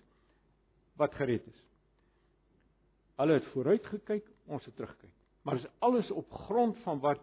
[0.98, 1.64] wat gered is.
[3.18, 5.14] Hulle het vooruit gekyk, ons het teruggekyk.
[5.42, 7.22] Maar dis alles op grond van wat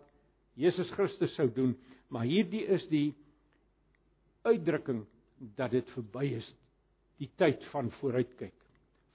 [0.55, 1.75] Jesus Christus sou doen,
[2.09, 3.09] maar hierdie is die
[4.45, 5.03] uitdrukking
[5.57, 6.47] dat dit verby is
[7.19, 8.55] die tyd van vooruitkyk.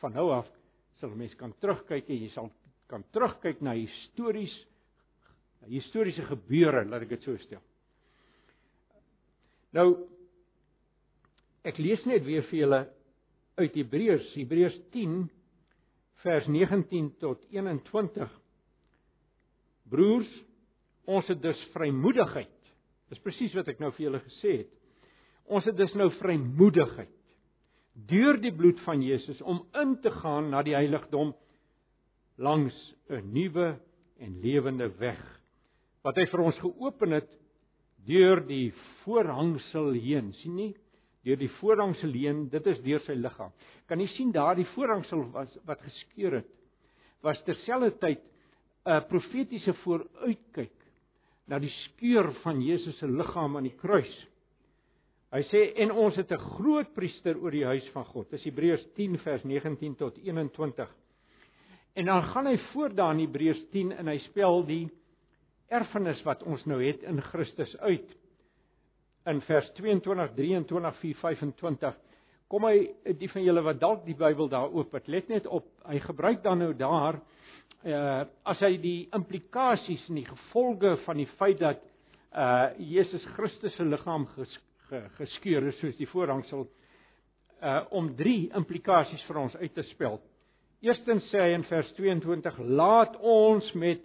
[0.01, 0.49] Van nou af
[1.01, 2.51] sal 'n mens kan terugkyk en jy sal
[2.89, 4.55] kan terugkyk na histories
[5.69, 7.61] historiese gebeure, laat ek dit so stel.
[9.73, 10.09] Nou
[11.63, 12.81] ek lees net weer vir julle
[13.61, 15.29] uit Hebreërs, Hebreërs 10
[16.25, 18.31] vers 19 tot 21.
[19.91, 20.31] Broers,
[21.07, 22.73] ons het dus vrymoedigheid.
[23.11, 24.71] Dis presies wat ek nou vir julle gesê het.
[25.51, 27.17] Ons het dus nou vrymoedigheid
[28.09, 31.35] deur die bloed van Jesus om in te gaan na die heiligdom
[32.39, 32.77] langs
[33.11, 33.77] 'n nuwe
[34.21, 35.21] en lewende weg
[36.03, 37.29] wat hy vir ons geopen het
[38.07, 40.75] deur die voorhangsel heen, sien nie?
[41.25, 43.53] Deur die voorhangsel heen, dit is deur sy liggaam.
[43.87, 46.49] Kan jy sien daardie voorhangsel was wat geskeur het
[47.23, 48.21] was terselfdertyd
[48.87, 50.73] 'n profetiese vooruitkyk
[51.51, 54.13] na die skeur van Jesus se liggaam aan die kruis.
[55.35, 58.31] Hy sê en ons het 'n groot priester oor die huis van God.
[58.31, 60.89] Dis Hebreërs 10 vers 19 tot 21.
[61.95, 64.91] En dan gaan hy voort daar in Hebreërs 10 en hy spel die
[65.69, 68.17] erfenis wat ons nou het in Christus uit.
[69.27, 71.99] In vers 22, 23, 4, 25
[72.49, 75.69] kom hy die van julle wat dalk die Bybel daar oop het, let net op.
[75.87, 77.21] Hy gebruik dan nou daar
[77.85, 81.81] uh as hy die implikasies en die gevolge van die feit dat
[82.37, 84.53] uh Jesus Christus se liggaam ges,
[84.89, 86.67] ge, geskeur is soos die voorhangsel
[87.63, 90.21] uh om drie implikasies vir ons uit te spel.
[90.85, 94.05] Eerstens sê hy in vers 22: "Laat ons met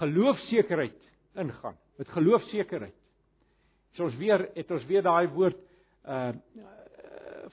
[0.00, 1.00] geloofsekerheid
[1.34, 2.94] ingaan." Met geloofsekerheid.
[3.94, 5.60] So ons weer het ons weer daai woord
[6.06, 6.32] uh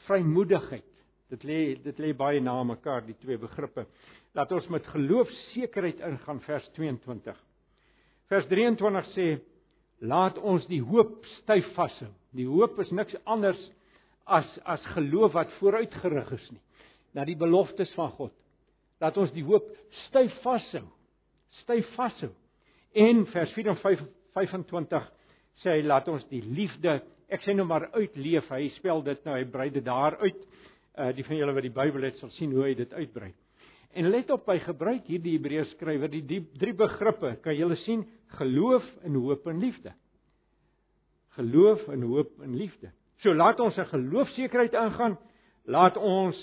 [0.08, 0.88] vrymoedigheid.
[1.30, 3.86] Dit lê dit lê baie na mekaar die twee begrippe.
[4.34, 7.40] Laat ons met geloof sekerheid ingaan vers 22.
[8.32, 9.28] Vers 23 sê
[10.08, 12.10] laat ons die hoop styf vashou.
[12.32, 13.60] Die hoop is niks anders
[14.24, 16.62] as as geloof wat vooruitgerig is nie
[17.12, 18.32] na die beloftes van God.
[19.04, 19.68] Laat ons die hoop
[20.08, 20.86] styf vashou.
[21.66, 22.32] Styf vashou.
[22.96, 25.12] En vers 24 25
[25.60, 28.48] sê hy laat ons die liefde ek sê nou maar uitleef.
[28.48, 30.40] Hy spel dit nou, hy brei dit daar uit.
[30.96, 33.34] Uh die van julle wat die Bybel het sal sien hoe hy dit uitbrei.
[33.94, 37.36] En let op, hy gebruik hierdie Hebreërs skrywer die, die drie begrippe.
[37.44, 38.06] Kan julle sien
[38.38, 39.94] geloof en hoop en liefde.
[41.36, 42.92] Geloof en hoop en liefde.
[43.22, 45.18] So laat ons 'n geloofsekerheid ingaan.
[45.66, 46.36] Laat ons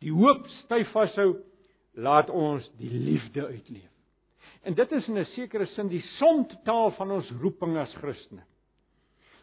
[0.00, 1.42] die hoop styf vashou.
[1.94, 3.90] Laat ons die liefde uitleef.
[4.62, 8.42] En dit is in 'n sekere sin die somtaal van ons roeping as Christene.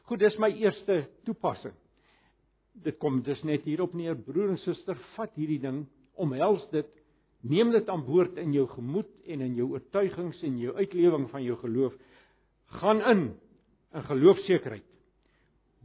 [0.04, 1.74] Goed, dis my eerste toepassing.
[2.74, 6.88] Dit kom dus net hierop neer, broer en suster, vat hierdie ding, omhels dit,
[7.50, 11.44] neem dit aan boord in jou gemoed en in jou oortuigings en jou uitlewing van
[11.44, 11.94] jou geloof.
[12.80, 13.28] Gaan in
[13.96, 14.88] in geloofsekerheid.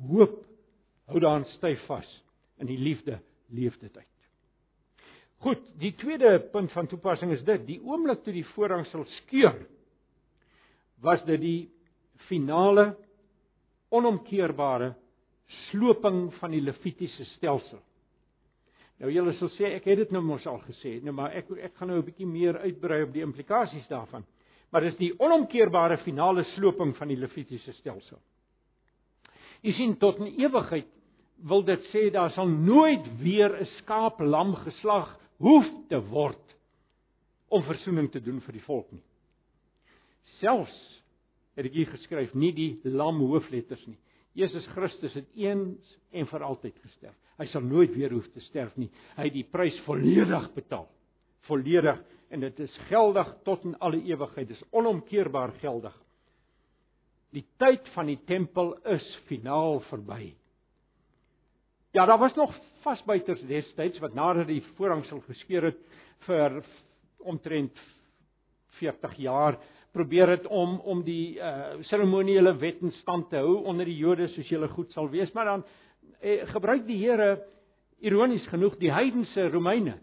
[0.09, 0.41] Hoop
[1.11, 2.09] hou daaraan styf vas.
[2.59, 3.21] In die liefde
[3.51, 4.09] leef dit uit.
[5.43, 9.57] Goed, die tweede punt van toepassing is dit: die oomblik toe die voorhang sal skeur,
[11.03, 11.61] was dit die
[12.29, 12.93] finale
[13.93, 14.93] onomkeerbare
[15.69, 17.83] sloping van die Levitiese stelsel.
[19.03, 21.75] Nou julle sal sê ek het dit nou mos al gesê, nou maar ek ek
[21.75, 24.25] gaan nou 'n bietjie meer uitbrei op die implikasies daarvan.
[24.71, 28.19] Maar dis die onomkeerbare finale sloping van die Levitiese stelsel.
[29.63, 30.87] U sien tot in ewigheid
[31.43, 36.57] wil dit sê daar sal nooit weer 'n skaap lam geslag hoef te word
[37.49, 39.05] om verzoening te doen vir die volk nie.
[40.41, 41.03] Selfs
[41.57, 43.99] het ek hier geskryf nie die lam hoofletters nie.
[44.35, 47.17] Jesus Christus het eens en vir altyd gesterf.
[47.43, 48.87] Hy sal nooit weer hoef te sterf nie.
[49.17, 50.87] Hy het die prys volledig betaal.
[51.49, 51.99] Volledig
[52.33, 54.47] en dit is geldig tot in alle ewigheid.
[54.47, 55.97] Dit is onomkeerbaar geldig.
[57.35, 60.37] Die tyd van die tempel is finaal verby.
[61.93, 62.55] Ja, daar was nog
[62.87, 65.83] vasbuiters destyds wat nadat die voorhangsel geskeur het
[66.29, 66.63] vir
[67.19, 67.79] omtrent
[68.79, 69.59] 40 jaar
[69.93, 74.31] probeer dit om om die uh seremoniele wet in stand te hou onder die Jode
[74.33, 75.92] soos julle goed sal wees, maar dan eh,
[76.53, 77.43] gebruik die Here
[78.03, 79.99] ironies genoeg die heidense Romeine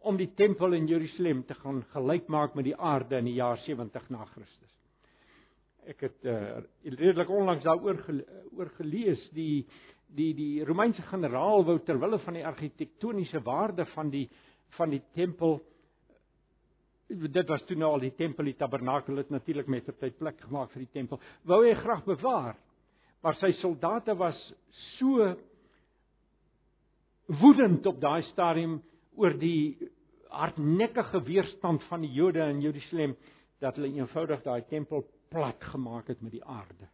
[0.00, 4.08] om die tempel in Jerusalem te gaan gelykmaak met die aarde in die jaar 70
[4.12, 4.76] na Christus.
[5.88, 8.00] Ek het uh redelik onlangs daaroor
[8.56, 9.66] oor gelees die
[10.16, 14.28] die die Romeinse generaal wou ter wille van die argitektoniese waarde van die
[14.78, 15.60] van die tempel
[17.10, 20.40] dit was toe nou al die tempel die tabernakel het natuurlik met ter tyd plek
[20.40, 22.56] gemaak vir die tempel wou hy graag bewaar
[23.20, 24.38] maar sy soldate was
[24.96, 25.34] so
[27.40, 28.78] woedend op daai stadium
[29.20, 29.90] oor die
[30.30, 33.16] hardnekkige weerstand van die Jode in Jerusalem
[33.60, 36.88] dat hulle eenvoudig daai tempel plat gemaak het met die aarde.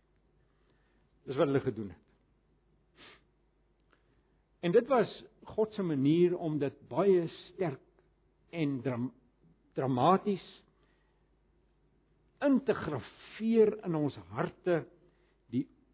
[1.27, 2.03] Dis wat hulle gedoen het.
[4.67, 5.11] En dit was
[5.55, 7.83] God se manier om dit baie sterk
[8.51, 9.11] en dram,
[9.79, 10.45] dramaties
[12.43, 14.83] integreer in ons harte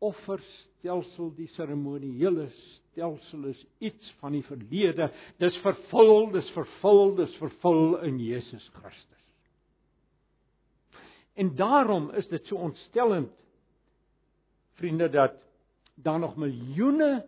[0.03, 5.09] offerstelsel, die seremoniele stelsel is iets van die verlede.
[5.41, 9.21] Dis vervul, dis vervul, dis vervul in Jesus Christus.
[11.35, 13.33] En daarom is dit so ontstellend
[14.77, 15.39] vriende dat
[15.95, 17.27] daar nog miljoene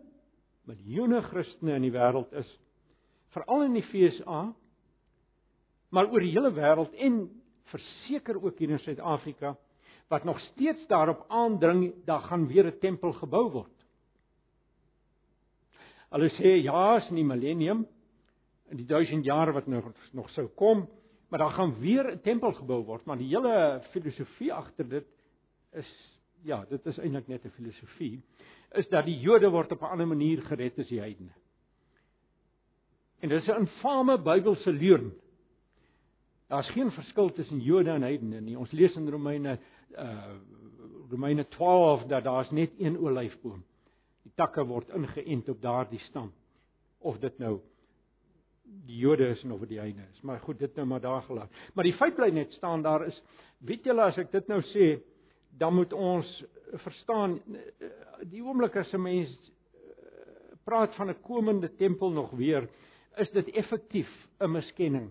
[0.65, 2.49] miljoene Christene in die wêreld is
[3.37, 4.47] veral in die FSA
[5.95, 7.19] maar oor die hele wêreld en
[7.73, 9.55] verseker ook hier in Suid-Afrika
[10.09, 13.87] wat nog steeds daarop aandring dat gaan weer 'n tempel gebou word.
[16.11, 17.87] Hulle sê ja, is in die millennium
[18.71, 20.89] in die 1000 jaar wat nog nog sou kom,
[21.29, 25.07] maar daar gaan weer 'n tempel gebou word, maar die hele filosofie agter dit
[25.73, 28.23] is ja, dit is eintlik net 'n filosofie,
[28.73, 31.33] is dat die Jode word op 'n ander manier gered as die heidene.
[33.21, 35.13] En dit is 'n infame Bybelse leuen.
[36.55, 38.53] Daar's geen verskil tussen Jode en heidene nie.
[38.55, 39.59] Ons lees in Romeine
[39.99, 40.35] uh
[41.11, 43.65] Romeine 12 dat daar's net een olyfboom.
[44.23, 46.31] Die takke word ingeënt op daardie stam.
[46.99, 47.57] Of dit nou
[48.87, 50.21] die Jode is of die heidene is.
[50.23, 51.51] Maar goed, dit nou maar daar gelaat.
[51.75, 53.19] Maar die feit bly net staan daar is
[53.59, 54.87] weet julle as ek dit nou sê,
[55.59, 56.31] dan moet ons
[56.87, 57.41] verstaan
[58.31, 62.69] die oomblik as 'n mens eh, praat van 'n komende tempel nog weer,
[63.17, 65.11] is dit effektief 'n miskenning.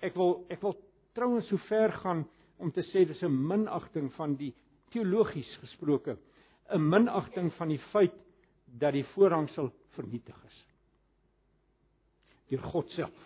[0.00, 0.76] Ek wil ek wil
[1.14, 2.24] trouens so ver gaan
[2.58, 4.54] om te sê dis 'n minagting van die
[4.90, 6.18] teologies gesproke,
[6.70, 8.14] 'n minagting van die feit
[8.78, 10.64] dat die voorhangsel vernietig is
[12.48, 13.18] deur God self.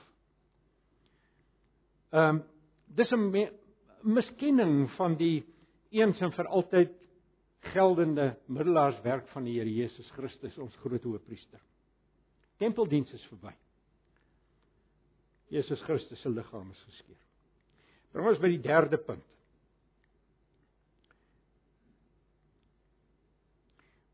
[2.13, 2.43] Ehm um,
[2.87, 3.49] dis 'n
[4.03, 5.45] miskenning van die
[5.91, 6.93] eens en vir altyd
[7.73, 11.61] geldende middelaarswerk van die Here Jesus Christus ons groot hoëpriester.
[12.59, 13.55] Tempeldiens is verby.
[15.53, 17.21] Jesus Christus se liggaam is geskeur.
[18.13, 19.25] Bring ons by die derde punt.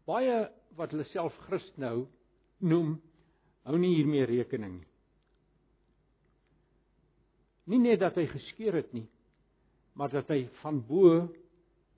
[0.08, 0.48] Baie
[0.78, 2.06] wat hulle self Christ nou
[2.64, 2.96] noem,
[3.68, 4.92] hou nie hiermee rekening nie.
[7.68, 9.04] Nie net dat hy geskeur het nie,
[9.98, 11.26] maar dat hy van bo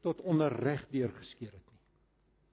[0.02, 1.80] tot onder reg deur geskeur het nie.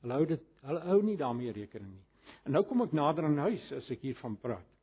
[0.04, 2.06] Hulle hou dit hulle hou nie daarmee rekening nie.
[2.45, 4.76] En nou kom ek nader aan huis as ek hiervan praat.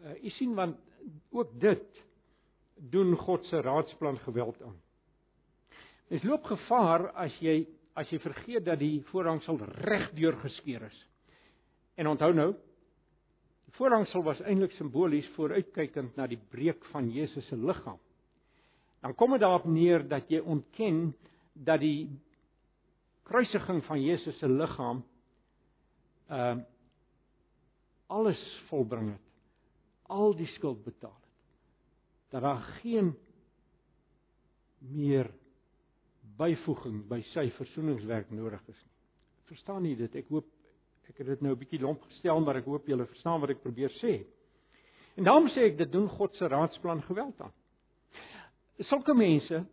[0.00, 0.78] Uh u sien want
[1.30, 2.04] ook dit
[2.90, 4.76] doen God se raadsplan geweld aan.
[6.08, 7.66] Mens loop gevaar as jy
[7.98, 10.98] as jy vergeet dat die voorhangsel reg deur geskeur is.
[11.98, 12.52] En onthou nou,
[13.66, 17.98] die voorhangsel was eintlik simbolies vooruitkykend na die breek van Jesus se liggaam.
[19.02, 21.10] Dan kom dit daarop neer dat jy ontken
[21.52, 22.08] dat die
[23.28, 25.04] kruisiging van Jesus se liggaam
[26.30, 26.66] ehm uh,
[28.10, 29.29] alles volbring het.
[30.10, 31.34] Al die skuld betaal het.
[32.34, 33.12] Dat daar geen
[34.78, 35.30] meer
[36.40, 38.96] byvoeging by sy versoeningswerk nodig is nie.
[39.50, 40.20] Verstaan jy dit?
[40.22, 40.48] Ek hoop
[41.10, 43.62] ek het dit nou 'n bietjie lomp gestel, maar ek hoop julle verstaan wat ek
[43.62, 44.24] probeer sê.
[45.16, 47.52] En daarom sê ek dit doen God se raadsplan geweld aan.
[48.78, 49.64] Sulke mense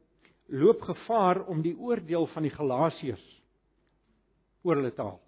[0.47, 3.26] loop gevaar om die oordeel van die Galasiërs
[4.63, 5.21] oor hulle te haal.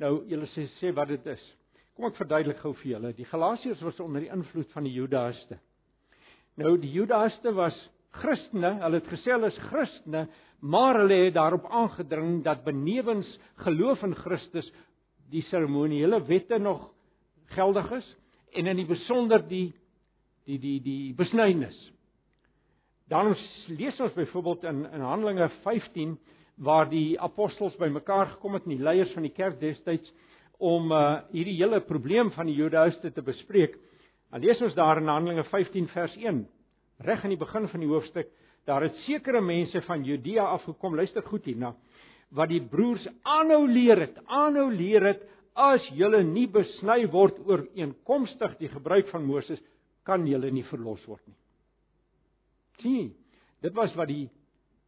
[0.00, 1.44] Nou, julle sê sê wat dit is.
[2.00, 3.08] Kom ek verduidelik gou vir julle.
[3.12, 5.58] Die Galasiërs was onder die invloed van die Judaïste.
[6.56, 7.76] Nou die Judaïste was
[8.22, 10.22] Christene, hulle het gesê hulle is Christene,
[10.64, 13.28] maar hulle het daarop aangedring dat benewens
[13.66, 14.70] geloof in Christus
[15.28, 16.88] die seremoniele wette nog
[17.52, 18.08] geldig is
[18.56, 19.66] en in die besonder die
[20.48, 21.76] die die die besnydenis.
[23.12, 23.36] Daarom
[23.76, 26.16] lees ons byvoorbeeld in in Handelinge 15
[26.64, 30.16] waar die apostels bymekaar gekom het en die leiers van die kerk destyds
[30.60, 33.78] om uh, hierdie hele probleem van die Jodehuiste te bespreek.
[34.30, 36.44] Dan lees ons daar in Handelinge 15 vers 1,
[37.08, 38.30] reg aan die begin van die hoofstuk,
[38.68, 41.72] daar het sekere mense van Judea afgekom, luister goed hierna,
[42.36, 45.26] wat die broers aanhou leer het, aanhou leer het
[45.58, 49.58] as julle nie besny word oor eenkomstig die gebruik van Moses,
[50.06, 51.40] kan julle nie verlos word nie
[52.82, 53.10] sien
[53.60, 54.28] dit was wat die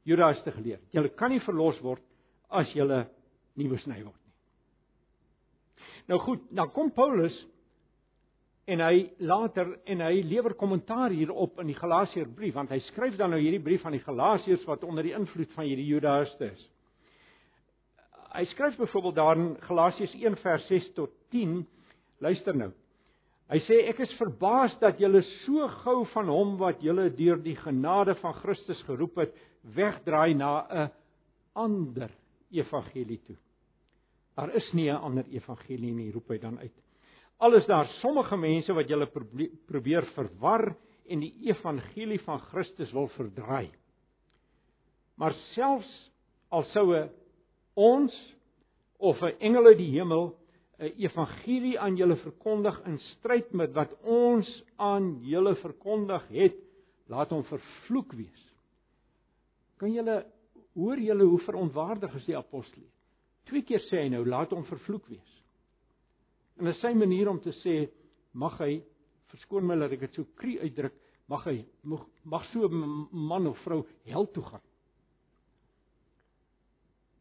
[0.09, 0.81] Judaïste geleer.
[0.91, 2.03] Jy kan nie verlos word
[2.51, 2.87] as jy
[3.55, 4.22] nie besny word.
[6.11, 7.35] Nou goed, dan kom Paulus
[8.71, 13.35] en hy later en hy lewer kommentaar hierop in die Galasiërbrief want hy skryf dan
[13.35, 16.69] nou hierdie brief aan die Galasiërs wat onder die invloed van hierdie Judaïste is.
[18.33, 21.61] Hy skryf byvoorbeeld daar in Galasiërs 1 vers 6 tot 10
[22.23, 22.71] luister nou
[23.53, 27.57] Hy sê ek is verbaas dat julle so gou van hom wat julle deur die
[27.61, 29.35] genade van Christus geroep het,
[29.77, 30.91] wegdraai na 'n
[31.55, 32.11] ander
[32.51, 33.37] evangelie toe.
[34.35, 36.73] Daar is nie 'n ander evangelie nie, roep hy dan uit.
[37.39, 39.07] Alles daar sommige mense wat julle
[39.67, 40.77] probeer verwar
[41.07, 43.71] en die evangelie van Christus wil verdraai.
[45.17, 46.11] Maar selfs
[46.49, 47.11] al soue
[47.75, 48.15] ons
[48.99, 50.37] of 'n engele die hemel
[50.79, 56.57] 'n evangelie aan julle verkondig in stryd met wat ons aan julle verkondig het,
[57.07, 58.43] laat hom vervloek wees.
[59.77, 60.27] Kan julle
[60.75, 62.83] hoor julle hoe verontwaardig is die apostel?
[63.51, 65.33] Twee keer sê hy nou laat hom vervloek wees.
[66.59, 67.77] En dit is sy manier om te sê
[68.39, 68.83] mag hy
[69.33, 70.95] verskoon my dat ek dit so krie uitdruk,
[71.31, 71.57] mag hy
[71.89, 74.65] mag, mag so man of vrou hel toe gaan.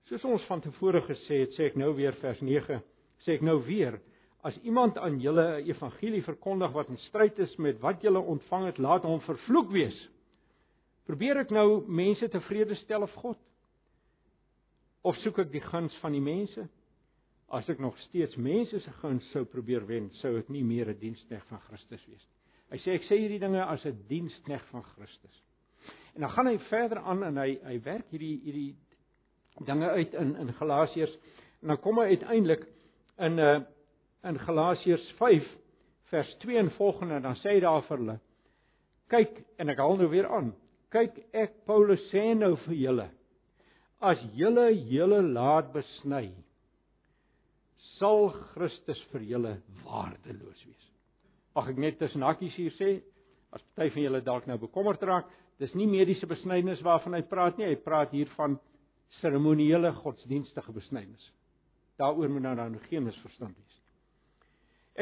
[0.10, 2.82] Soos ons van tevore gesê het, sê ek nou weer vers 9,
[3.24, 4.02] sê ek nou weer,
[4.44, 8.66] as iemand aan julle 'n evangelie verkondig wat in stryd is met wat julle ontvang
[8.66, 9.98] het, laat hom vervloek wees.
[11.06, 13.38] Probeer ek nou mense tevrede stel of God?
[15.02, 16.68] Of soek ek die guns van die mense?
[17.52, 21.00] As ek nog steeds mense se guns sou probeer wen, sou ek nie meer 'n
[21.00, 22.38] diensknegt van Christus wees nie.
[22.72, 25.42] Hy sê ek sê hierdie dinge as 'n diensknegt van Christus.
[26.16, 28.76] En dan gaan hy verder aan en hy hy werk hierdie hierdie
[29.66, 31.18] dinge uit in in Galasiërs
[31.62, 32.68] en dan kom hy uiteindelik
[33.18, 33.62] in 'n uh, eh,
[34.30, 35.48] in Galasiërs 5
[36.12, 38.20] vers 2 en volgende dan sê hy daar vir hulle
[39.10, 40.54] kyk en ek haal nou weer aan
[40.92, 43.10] kyk ek Paulus sê nou vir julle
[44.02, 46.32] as julle julle laat besny
[47.98, 49.54] sal Christus vir julle
[49.86, 50.90] waardeloos wees
[51.56, 52.92] mag ek net tussen hakkies hier sê
[53.52, 55.30] as party van julle dalk nou bekommerd raak
[55.62, 58.58] dis nie mediese besnydenis waarvan hy praat nie hy praat hier van
[59.20, 61.32] seremoniele godsdienstige besnydenis.
[62.00, 63.98] Daaroor moet nou nou geen misverstand wees nie.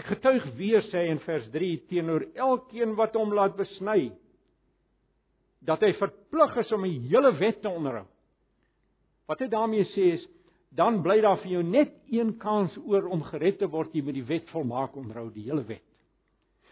[0.02, 4.12] Ek getuig weer sê in vers 3 teenoor elkeen wat hom laat besny
[5.66, 8.08] dat hy verplig is om die hele wet te onderhou.
[9.30, 10.26] Wat hy daarmee sê is
[10.76, 14.18] dan bly daar vir jou net een kans oor om gered te word jy met
[14.18, 15.86] die wet volmaak onderhou die hele wet.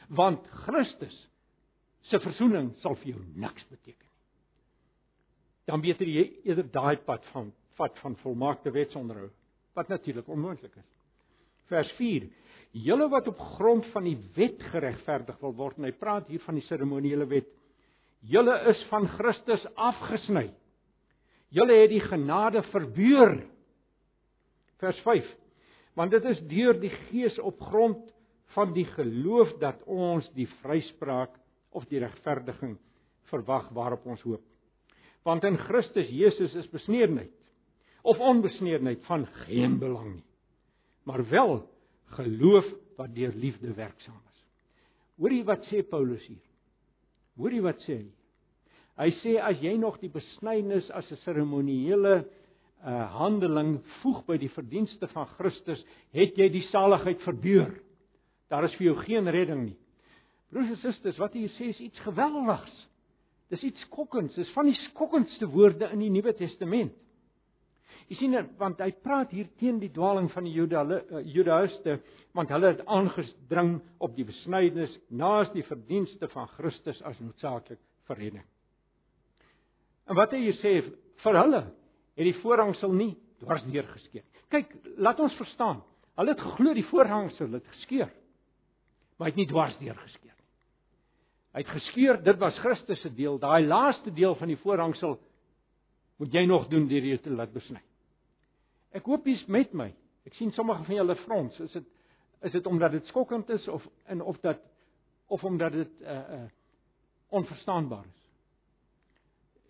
[0.09, 1.15] Want Christus
[2.09, 4.07] se verzoening sal vir jou niks beteken
[5.67, 9.29] dan beter jy eerder daai pad van vat van volmaakte wetsonderhou
[9.77, 10.87] wat natuurlik onmoontlik is.
[11.69, 12.23] Vers 4:
[12.71, 16.57] Julle wat op grond van die wet geregverdig wil word, en hy praat hier van
[16.57, 17.49] die seremoniele wet.
[18.25, 20.47] Julle is van Christus afgesny.
[21.55, 23.39] Julle het die genade verbeur.
[24.81, 25.29] Vers 5:
[25.97, 28.13] Want dit is deur die Gees op grond
[28.55, 31.33] van die geloof dat ons die vryspraak
[31.71, 32.77] of die regverdiging
[33.31, 34.43] verwag waarop ons hoop.
[35.27, 37.33] Want in Christus Jesus is besneedheid
[38.07, 40.27] of onbesneedheid van geen belang nie
[41.07, 41.69] maar wel
[42.05, 44.43] geloof wat deur liefde werksaam is.
[45.15, 46.43] Hoorie wat sê Paulus hier?
[47.39, 48.07] Hoorie wat sê hy
[48.97, 54.53] hy sê as jy nog die besnydenis as 'n seremoniele uh, handeling voeg by die
[54.53, 55.83] verdienste van Christus
[56.13, 57.79] het jy die saligheid verbeur
[58.49, 59.77] daar is vir jou geen redding nie
[60.49, 62.87] broers en susters wat hier sê is iets geweldigs
[63.51, 66.95] Dis iets skokkends, dis van die skokkendste woorde in die Nuwe Testament.
[68.07, 71.97] Jy sien want hy praat hier teen die dwaling van die eh, Judaïste
[72.35, 78.21] want hulle het aangedring op die besnydenis naas die verdienste van Christus as noodsaaklik vir
[78.23, 78.45] redding.
[80.07, 80.73] En wat hy hier sê
[81.23, 81.63] vir hulle
[82.17, 84.23] het die voorhangsel nie dwarsdeur geskeur.
[84.53, 85.81] Kyk, laat ons verstaan.
[86.17, 88.09] Hulle het geglo die voorhangsel het geskeur.
[89.17, 90.33] Maar hy het nie dwarsdeur geskeur.
[91.57, 93.39] Hy het geskeur, dit was Christus se deel.
[93.41, 95.17] Daai laaste deel van die voorhangsel
[96.17, 97.81] moet jy nog doen deur jou te laat besny.
[98.97, 99.91] Ek hoop jy's met my.
[100.25, 101.59] Ek sien sommige van julle frons.
[101.65, 101.93] Is dit
[102.45, 104.61] is dit omdat dit skokkend is of in of dat
[105.33, 106.43] of omdat dit uh uh
[107.33, 108.26] onverstaanbaar is?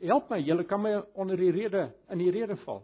[0.02, 2.84] Help my, julle kan my onder die rede in die rede val.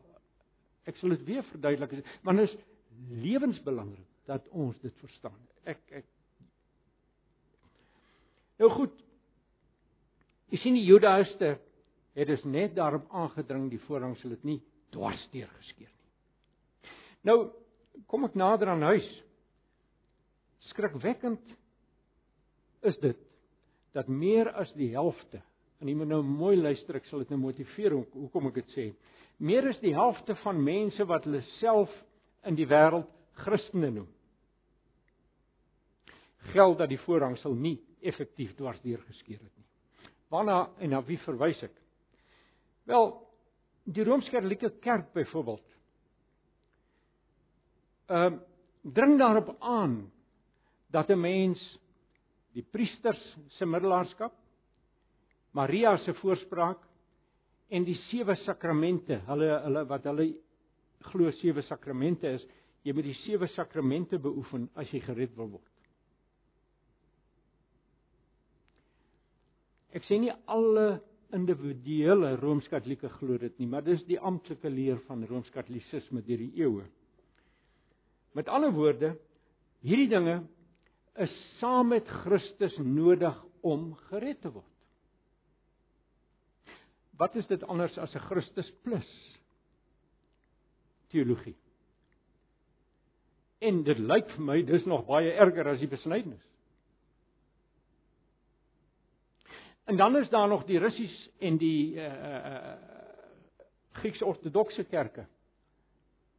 [0.89, 2.57] Ek sal dit weer verduidelik, want dit is
[3.23, 5.37] lewensbelangrik dat ons dit verstaan.
[5.69, 6.09] Ek ek
[8.61, 8.93] Nou goed.
[10.53, 11.55] Jy sien die Judaïste
[12.13, 14.59] het dus net daarop aangedring die voorrang sal dit nie
[14.93, 16.93] dwarsteer geskeur nie.
[17.25, 17.37] Nou
[18.07, 19.07] kom ek nader aan huis.
[20.69, 21.55] Skrikwekkend
[22.85, 23.19] is dit
[23.97, 25.41] dat meer as die helfte
[25.83, 28.85] en jy moet nou mooi luister ek sal dit nou motiveer hoekom ek dit sê.
[29.43, 31.91] Meer as die helfte van mense wat hulle self
[32.47, 33.09] in die wêreld
[33.43, 34.07] Christene noem.
[36.53, 39.67] Geld dat die voorrang sal nie effektief dwarsdeur geskeur het nie.
[40.31, 41.75] Waarna en na wie verwys ek?
[42.87, 43.11] Wel,
[43.83, 45.67] die Rooms-Katolieke Kerk byvoorbeeld.
[48.07, 48.41] Ehm uh,
[48.83, 50.11] dring daarop aan
[50.91, 51.59] dat 'n mens
[52.51, 53.21] die priesters
[53.55, 54.33] se middelaarskap,
[55.53, 56.81] Maria se voorspraak
[57.73, 60.27] en die sewe sakramente, hulle hulle wat hulle
[61.11, 62.45] glo sewe sakramente is,
[62.83, 65.69] jy moet die sewe sakramente beoefen as jy gered wil word.
[69.93, 70.97] Ek sê nie alle
[71.33, 76.85] individuele Rooms-Katolieke glo dit nie, maar dis die amptelike leer van Rooms-Katolisisme deur die eeue.
[78.33, 79.13] Met ander woorde,
[79.85, 80.39] hierdie dinge
[81.21, 84.72] is saam met Christus nodig om gered te word.
[87.17, 89.39] Wat is dit anders as 'n Christus plus
[91.07, 91.55] teologie?
[93.59, 96.53] En dit lyk vir my dis nog baie erger as die besnydenis.
[99.85, 102.75] En dan is daar nog die Russies en die uh uh
[103.93, 105.27] Grieks-ortodokse kerke.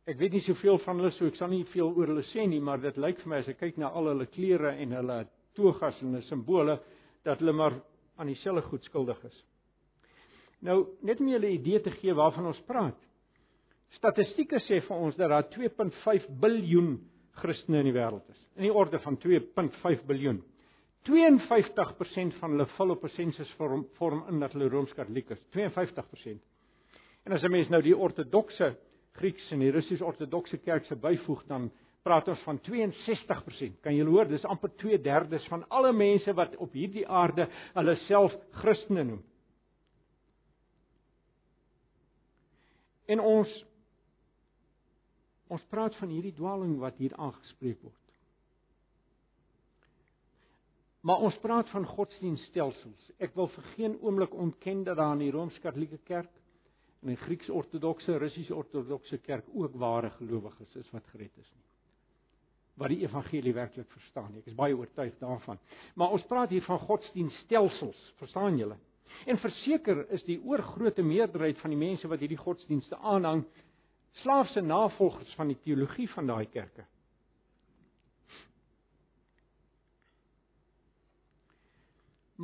[0.04, 2.60] Ek weet nie soveel van hulle so ek sal nie veel oor hulle sê nie,
[2.60, 5.18] maar dit lyk vir my as ek kyk na al hulle klere en hulle
[5.54, 6.74] togas en hulle simbole
[7.24, 7.78] dat hulle maar
[8.16, 9.38] aan dieselfde goed skuldig is.
[10.64, 12.96] Nou, net om julle 'n idee te gee waarvan ons praat.
[13.98, 16.98] Statistieke sê vir ons dat daar 2.5 biljoen
[17.32, 18.40] Christene in die wêreld is.
[18.56, 20.42] In die orde van 2.5 biljoen.
[21.04, 23.50] 52% van hulle vul op 'n sensus
[23.96, 25.42] vorm, in dat hulle Rooms-Katoliek is.
[25.50, 26.42] 52%.
[27.24, 28.76] En as 'n mens nou die ortodokse
[29.12, 31.70] Grieks en die Russies-ortodokse kerk se byvoeg dan
[32.02, 33.80] praat ons van 62%.
[33.80, 38.34] Kan julle hoor, dis amper 2/3 van alle mense wat op hierdie aarde hulle self
[38.50, 39.22] Christene noem.
[43.06, 43.52] En ons
[45.54, 48.04] ons praat van hierdie dwaaling wat hier aangespreek word.
[51.04, 53.10] Maar ons praat van godsdienststelsels.
[53.22, 56.32] Ek wil vir geen oomblik ontken dat daar in die Rooms-Katolieke Kerk
[57.04, 61.66] en in Grieks-Ortodokse, Russies-Ortodokse Kerk ook ware gelowiges is wat gered is nie.
[62.80, 64.40] Wat die evangelie werklik verstaan nie.
[64.40, 65.60] Ek is baie oortuig daarvan.
[65.94, 68.80] Maar ons praat hier van godsdienststelsels, verstaan julle?
[69.24, 73.44] En verseker is die oorgrootste meerderheid van die mense wat hierdie godsdienste aanhang,
[74.22, 76.84] slaafse navolgers van die teologie van daai kerke.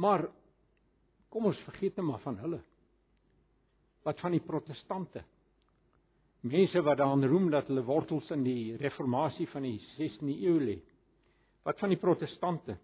[0.00, 0.28] Maar
[1.28, 2.60] kom ons vergeet net maar van hulle.
[4.06, 5.22] Wat van die protestante?
[6.40, 10.78] Mense wat daaraan roem dat hulle wortels in die reformatie van die 16de eeu lê.
[11.66, 12.78] Wat van die protestante?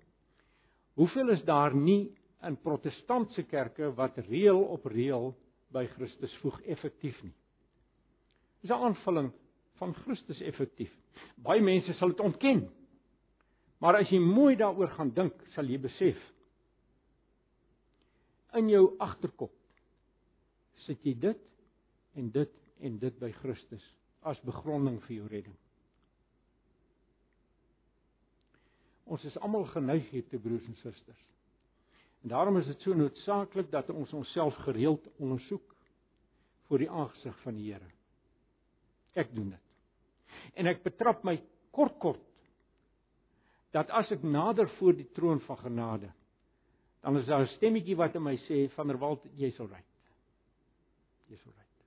[1.01, 2.11] Hoeveel is daar nie
[2.43, 5.33] in protestantse kerke wat reël op reël
[5.73, 7.35] by Christus voeg effektief nie?
[8.61, 9.33] Dis 'n aanvulling
[9.79, 10.93] van Christus effektief.
[11.37, 12.69] Baie mense sal dit ontken.
[13.79, 16.33] Maar as jy mooi daaroor gaan dink, sal jy besef
[18.57, 19.53] in jou agterkop
[20.87, 21.45] sit jy dit
[22.17, 22.53] en dit
[22.87, 23.85] en dit by Christus
[24.27, 25.57] as begronding vir jou redding.
[29.07, 31.23] Ons is almal geneig hier te broers en susters.
[32.27, 35.77] En daarom is dit so noodsaaklik dat ons onsself gereeld ondersoek
[36.67, 37.87] voor die aangesig van die Here.
[39.15, 39.69] Ek doen dit.
[40.59, 41.37] En ek betrap my
[41.71, 42.25] kort kort
[43.71, 46.11] dat as ek nader voor die troon van genade
[47.07, 49.95] dan is daar 'n stemmetjie wat in my sê van der Walt jy's al right.
[51.31, 51.85] Jy's al right.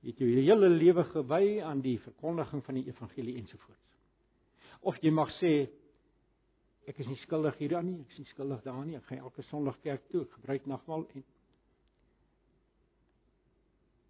[0.00, 4.00] Jy het jou hele lewe gewy aan die verkondiging van die evangelie ensovoorts.
[4.80, 5.68] Of jy mag sê
[6.86, 8.98] ek is nie skuldig hieraan nie, ek is nie skuldig daaraan nie.
[8.98, 11.24] Ek gaan elke Sondag kerk toe, ek gebruik nagmaal en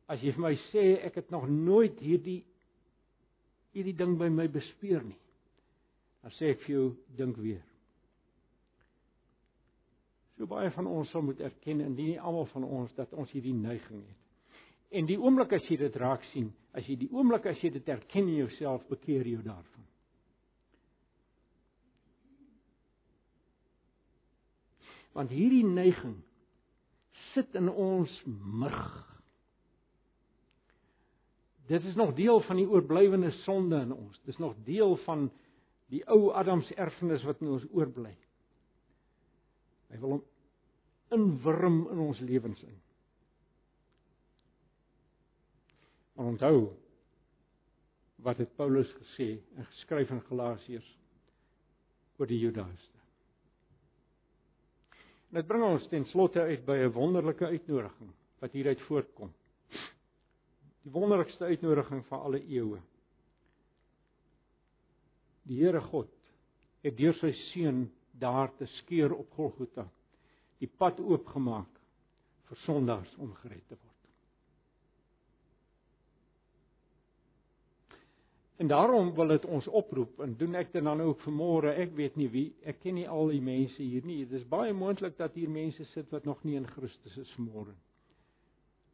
[0.06, 2.44] As jy vir my sê ek het nog nooit hierdie
[3.74, 5.18] hierdie ding by my bespeur nie,
[6.22, 6.84] dan sê ek vir jou
[7.18, 7.64] dink weer.
[10.36, 13.56] So baie van ons sal moet erken en nie almal van ons dat ons hierdie
[13.56, 14.22] neiging het.
[14.96, 17.88] En die oomblik as jy dit raak sien, as jy die oomblik as jy dit
[17.92, 19.75] erken in jouself, bekeer jou daarvan.
[25.16, 26.18] Want hierdie neiging
[27.32, 28.92] sit in ons murg.
[31.66, 34.20] Dit is nog deel van die oorblywende sonde in ons.
[34.28, 35.30] Dis nog deel van
[35.90, 38.12] die ou Adams erfenis wat in ons oorbly.
[39.90, 40.24] Hy wil hom
[41.14, 42.76] inwurm in ons lewens in.
[46.16, 46.58] Maar onthou
[48.26, 50.92] wat het Paulus gesê en geskryf in Galasiërs
[52.18, 52.95] oor die Judaïste.
[55.36, 59.32] Dit bring ons ten slotte uit by 'n wonderlike uitnodiging wat hieruit voortkom.
[60.82, 62.80] Die wonderlikste uitnodiging van alle eeue.
[65.42, 66.08] Die Here God
[66.80, 69.84] het deur sy seun daar te skeur op Golgotha
[70.58, 71.80] die pad oopgemaak
[72.48, 73.85] vir sondaars om gered te word.
[78.56, 81.74] En daarom wil dit ons oproep en doen ek dit dan ook vanmôre.
[81.76, 84.22] Ek weet nie wie, ek ken nie al die mense hier nie.
[84.24, 87.74] Dit is baie moontlik dat hier mense sit wat nog nie in Christus is vanmôre.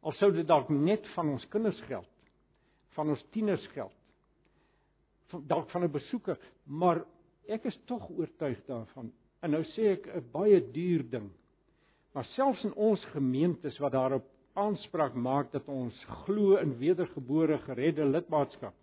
[0.03, 2.11] Al sou dit dalk net van ons kinders geld,
[2.97, 3.95] van ons tieners geld.
[5.47, 6.37] Dalk van 'n besoeker,
[6.67, 7.05] maar
[7.47, 9.13] ek is tog oortuig daarvan.
[9.41, 11.31] En nou sê ek 'n baie duur ding.
[12.13, 18.05] Maar selfs in ons gemeentes wat daarop aanspraak maak dat ons glo in wedergebore geredde
[18.05, 18.73] lidmaatskap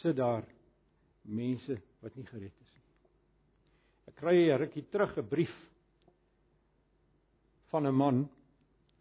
[0.00, 0.44] sit daar
[1.22, 2.84] mense wat nie gered is nie.
[4.06, 5.54] Ek kry 'n rukkie terug 'n brief
[7.70, 8.28] van 'n man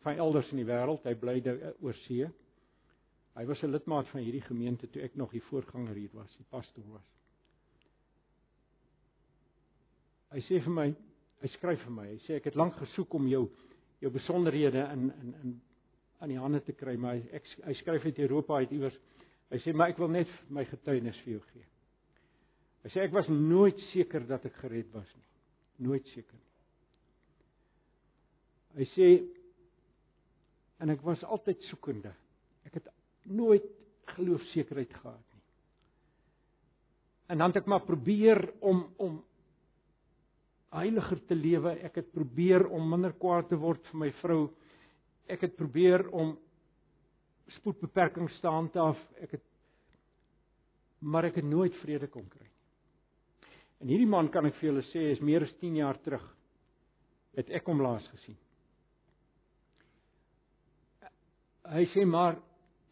[0.01, 2.27] van elders in die wêreld, hy bly daar oor see.
[3.35, 6.45] Hy was 'n lidmaat van hierdie gemeente toe ek nog die voorganger hier was, die
[6.49, 7.09] pastoor was.
[10.31, 10.95] Hy sê vir my,
[11.41, 13.49] hy skryf vir my, hy sê ek het lank gesoek om jou
[13.99, 15.61] jou besonderhede in in in
[16.19, 18.97] aan die hande te kry, maar hy ek, hy skryf uit Europa uit iewers.
[19.53, 21.65] Hy sê maar ek wil net my getuienis vir jou gee.
[22.85, 25.29] Hy sê ek was nooit seker dat ek gered was nie.
[25.85, 26.51] Nooit seker nie.
[28.75, 29.09] Hy sê
[30.83, 32.11] en ek was altyd soekende.
[32.67, 32.89] Ek het
[33.25, 33.65] nooit
[34.15, 35.43] geloofsekerheid gehad nie.
[37.33, 39.23] En dan het ek maar probeer om om
[40.75, 41.71] heiliger te lewe.
[41.87, 44.41] Ek het probeer om minder kwaad te word vir my vrou.
[45.31, 46.35] Ek het probeer om
[47.47, 48.99] spoedbeperking staan te af.
[49.21, 49.43] Ek het
[51.05, 52.47] maar ek het nooit vrede kon kry.
[53.83, 56.23] En hierdie man kan ek vir julle sê is meer as 10 jaar terug
[57.35, 58.37] het ek hom laas gesien.
[61.65, 62.39] Hy sê maar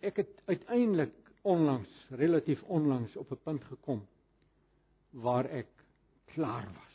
[0.03, 1.15] ek het uiteindelik
[1.47, 1.89] onlangs,
[2.19, 4.01] relatief onlangs op 'n punt gekom
[5.11, 5.69] waar ek
[6.33, 6.93] klaar was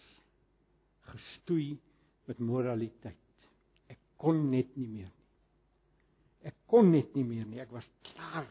[1.13, 1.79] gestoei
[2.27, 3.17] met moraliteit.
[3.89, 5.18] Ek kon net nie meer nie.
[6.69, 7.61] Kon net nie meer nie.
[7.63, 8.49] Ek was klaar.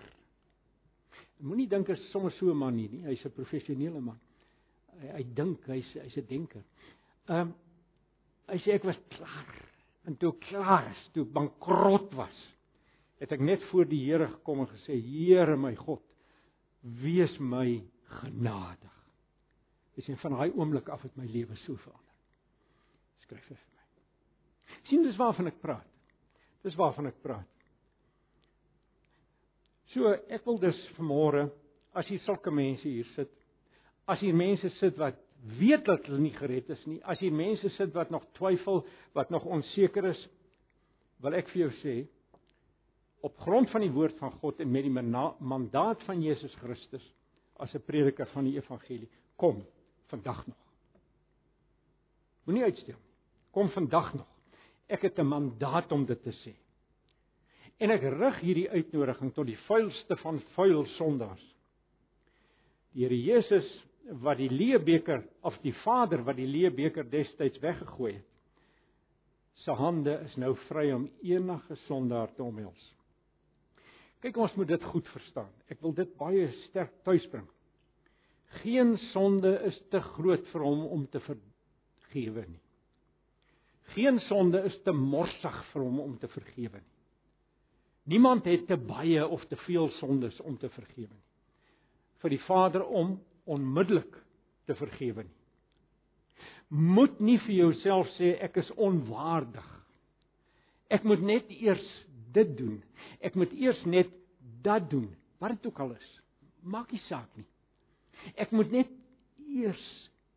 [1.45, 3.05] Moenie dink as sommer so 'n man nie, nie.
[3.05, 4.20] Hy's 'n professionele man.
[4.99, 6.63] Hy, hy dink hy's hy's 'n denker.
[7.30, 7.55] Ehm um,
[8.47, 9.55] hy sê ek was klaar.
[10.07, 12.55] En toe klaar is, toe bankrot was,
[13.20, 16.01] het ek net voor die Here gekom en gesê: "Here my God,
[16.82, 17.84] wees my
[18.22, 18.95] genadig."
[19.95, 22.07] Dis en van daai oomblik af het my lewe so verander
[23.28, 23.86] skryf vir my.
[24.88, 25.88] sien dis waarvan ek praat.
[26.63, 27.57] Dis waarvan ek praat.
[29.93, 31.47] So ek wil dus vanmôre
[31.97, 33.31] as hier sulke mense hier sit,
[34.07, 35.17] as hier mense sit wat
[35.59, 38.83] weet dat hulle nie gered is nie, as hier mense sit wat nog twyfel,
[39.15, 40.21] wat nog onseker is,
[41.23, 41.95] wil ek vir jou sê
[43.25, 47.05] op grond van die woord van God en met die mandaat van Jesus Christus
[47.57, 49.65] as 'n prediker van die evangelie, kom
[50.09, 50.57] vandag nog.
[52.45, 52.95] Moenie uitstel
[53.51, 54.27] kom vandag nog.
[54.88, 56.53] Ek het 'n mandaat om dit te sê.
[57.78, 61.43] En ek rig hierdie uitnodiging tot die vuilste van vuil sondaars.
[62.93, 63.67] Die Here Jesus
[64.23, 68.25] wat die leebeker of die Vader wat die leebeker destyds weggegooi het.
[69.65, 72.82] Sy hande is nou vry om enige sondaar te omhels.
[74.21, 75.53] Kyk ons moet dit goed verstaan.
[75.69, 77.45] Ek wil dit baie sterk tuisbring.
[78.63, 82.63] Geen sonde is te groot vir hom om te vergewe nie.
[83.93, 86.96] Geen sonde is te morsig vir hom om te vergewe nie.
[88.08, 91.26] Niemand het te baie of te veel sondes om te vergewe nie.
[92.24, 94.14] Vir die Vader om onmiddellik
[94.66, 95.36] te vergewe nie.
[96.68, 99.68] Moet nie vir jouself sê ek is onwaardig.
[100.91, 101.84] Ek moet net eers
[102.36, 102.80] dit doen.
[103.24, 104.12] Ek moet eers net
[104.64, 105.10] dat doen.
[105.39, 106.10] Wat dit ook al is.
[106.64, 107.47] Maak nie saak nie.
[108.39, 108.91] Ek moet net
[109.47, 109.84] eers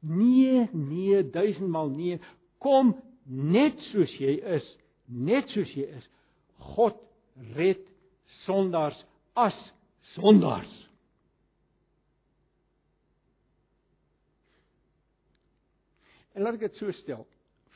[0.00, 2.18] nee, nee, duisendmal nee.
[2.62, 2.94] Kom
[3.26, 4.66] net soos jy is,
[5.06, 6.06] net soos jy is.
[6.74, 6.98] God
[7.56, 7.82] red
[8.44, 8.98] sondaars
[9.38, 9.56] as
[10.14, 10.72] sondaars.
[16.34, 17.24] En laat ek dit so stel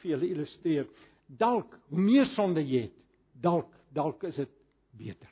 [0.00, 0.90] vir julle illustreer.
[1.26, 2.98] Dalk hoe meer sonde jy het,
[3.42, 4.52] dalk dalk is dit
[4.98, 5.30] beter.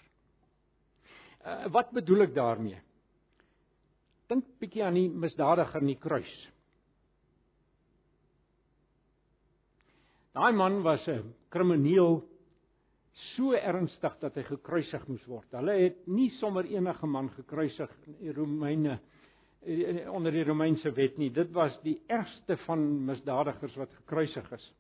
[1.43, 2.79] Uh, wat bedoel ek daarmee?
[4.31, 6.35] Dink bietjie aan die misdadiger in die kruis.
[10.33, 12.23] Daai man was 'n krimineel
[13.35, 15.49] so ernstig dat hy gekruisig moes word.
[15.53, 18.99] Hulle het nie sommer enige man gekruisig in die Romeine
[19.61, 21.31] eh, onder die Romeinse wet nie.
[21.31, 24.71] Dit was die ergste van misdadigers wat gekruisig is.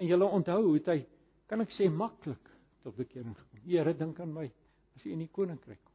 [0.00, 1.02] En julle onthou hoe hy
[1.48, 2.52] kan ek sê maklik
[2.84, 3.60] tot bekering gekom.
[3.66, 4.48] Here, dink aan my
[4.96, 5.92] as jy in die koninkryk kom.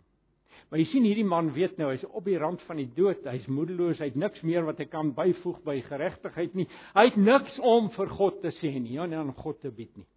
[0.70, 3.26] Maar jy sien hierdie man weet nou hy's op die rand van die dood.
[3.28, 4.00] Hy's moedeloos.
[4.00, 6.68] Hy't niks meer wat hy kan byvoeg by geregtigheid nie.
[6.96, 9.92] Hy het niks om vir God te sê nie, ja, nie aan God te bied
[10.00, 10.08] nie.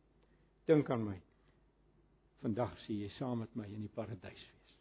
[0.69, 1.17] Dink aan my.
[2.45, 4.77] Vandag sien jy saam met my in die paradys wees.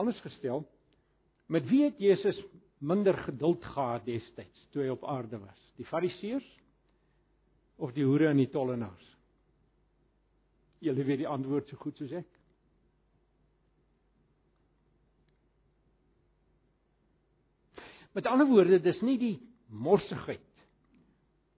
[0.00, 0.64] Anders gestel,
[1.50, 2.38] met wie het Jesus
[2.78, 5.62] minder geduld gehad destyds toe hy op aarde was?
[5.76, 6.46] Die Fariseërs
[7.80, 9.08] of die hoere en die tollenaars?
[10.80, 12.28] Julle weet die antwoord so goed soos ek.
[18.16, 19.36] Met ander woorde, dis nie die
[19.68, 20.49] morsigheid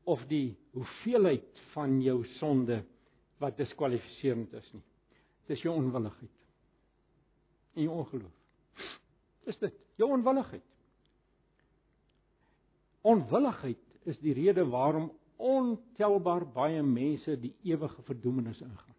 [0.04, 2.82] of die hoeveelheid van jou sonde
[3.42, 4.84] wat diskwalifiserend is nie.
[5.50, 6.38] Dis jou onwilligheid.
[7.74, 8.38] En jou ongeloof.
[9.46, 10.64] Dis dit, jou onwilligheid.
[13.02, 15.10] Onwilligheid is die rede waarom
[15.42, 18.98] ontelbaar baie mense die ewige verdoemenis ingaan.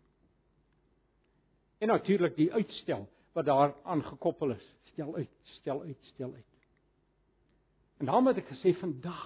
[1.80, 4.68] En natuurlik die uitstel wat daaraan gekoppel is.
[4.91, 6.45] Stel uit, stel uit, stel uit.
[7.97, 9.24] En daarom het ek gesê vandag,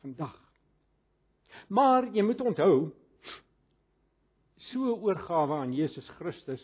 [0.00, 0.36] vandag.
[1.70, 2.90] Maar jy moet onthou
[4.70, 6.62] so oorgawe aan Jesus Christus,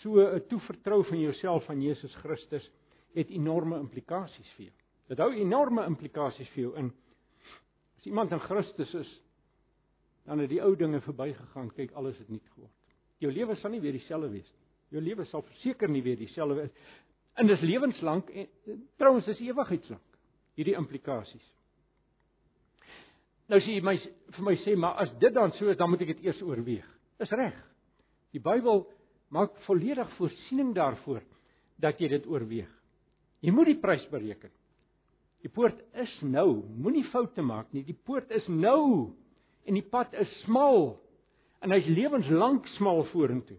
[0.00, 2.70] so 'n toevertrou van jouself aan Jesus Christus
[3.14, 4.74] het enorme implikasies vir jou.
[5.08, 6.92] Dit hou enorme implikasies vir jou in.
[7.98, 9.20] As iemand in Christus is,
[10.24, 12.72] dan het die ou dinge verbygegaan, kyk alles het nuut geword.
[13.18, 14.66] Jou lewe sal nie weer dieselfde wees nie.
[14.88, 16.70] Jou lewe sal verseker nie weer dieselfde wees.
[17.34, 18.48] En dis lewenslank en
[18.96, 20.18] trouens is ewigheidslank
[20.54, 21.54] hierdie implikasies.
[23.48, 23.96] Nou sê jy my
[24.36, 26.86] vir my sê maar as dit dan so is, dan moet ek dit eers oorweeg.
[27.22, 27.56] Is reg.
[28.36, 28.84] Die Bybel
[29.32, 31.22] maak volledig voorsiening daarvoor
[31.80, 32.68] dat jy dit oorweeg.
[33.44, 34.52] Jy moet die prys bereken.
[35.44, 37.84] Die poort is nou, moenie foute maak nie.
[37.86, 39.14] Die poort is nou
[39.68, 40.96] en die pad is smal
[41.62, 43.58] en hy's lewenslank smal vorentoe.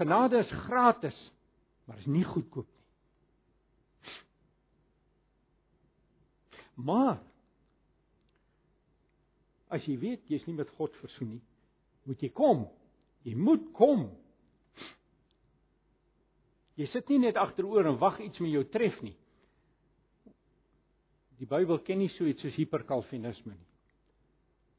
[0.00, 1.16] Genade is gratis,
[1.86, 2.80] maar is nie goedkoop nie.
[6.80, 7.18] Maar
[9.70, 11.42] as jy weet jy's nie met God versoen nie,
[12.08, 12.66] moet jy kom.
[13.26, 14.08] Jy moet kom.
[16.80, 19.16] Jy sit nie net agteroor en wag iets met jou tref nie.
[21.40, 23.68] Die Bybel ken nie so iets soos hiperkalvinisme nie.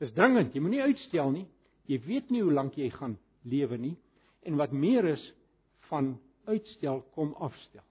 [0.02, 1.46] Dis dringend, jy moenie uitstel nie.
[1.90, 3.18] Jy weet nie hoe lank jy gaan
[3.50, 3.96] lewe nie
[4.46, 5.24] en wat meer is
[5.90, 6.16] van
[6.50, 7.84] uitstel kom afstel.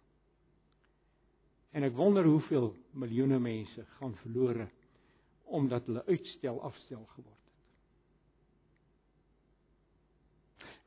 [1.70, 4.66] En ek wonder hoeveel miljoene mense gaan verlore
[5.50, 7.50] omdat hulle uitstel afstel geword het.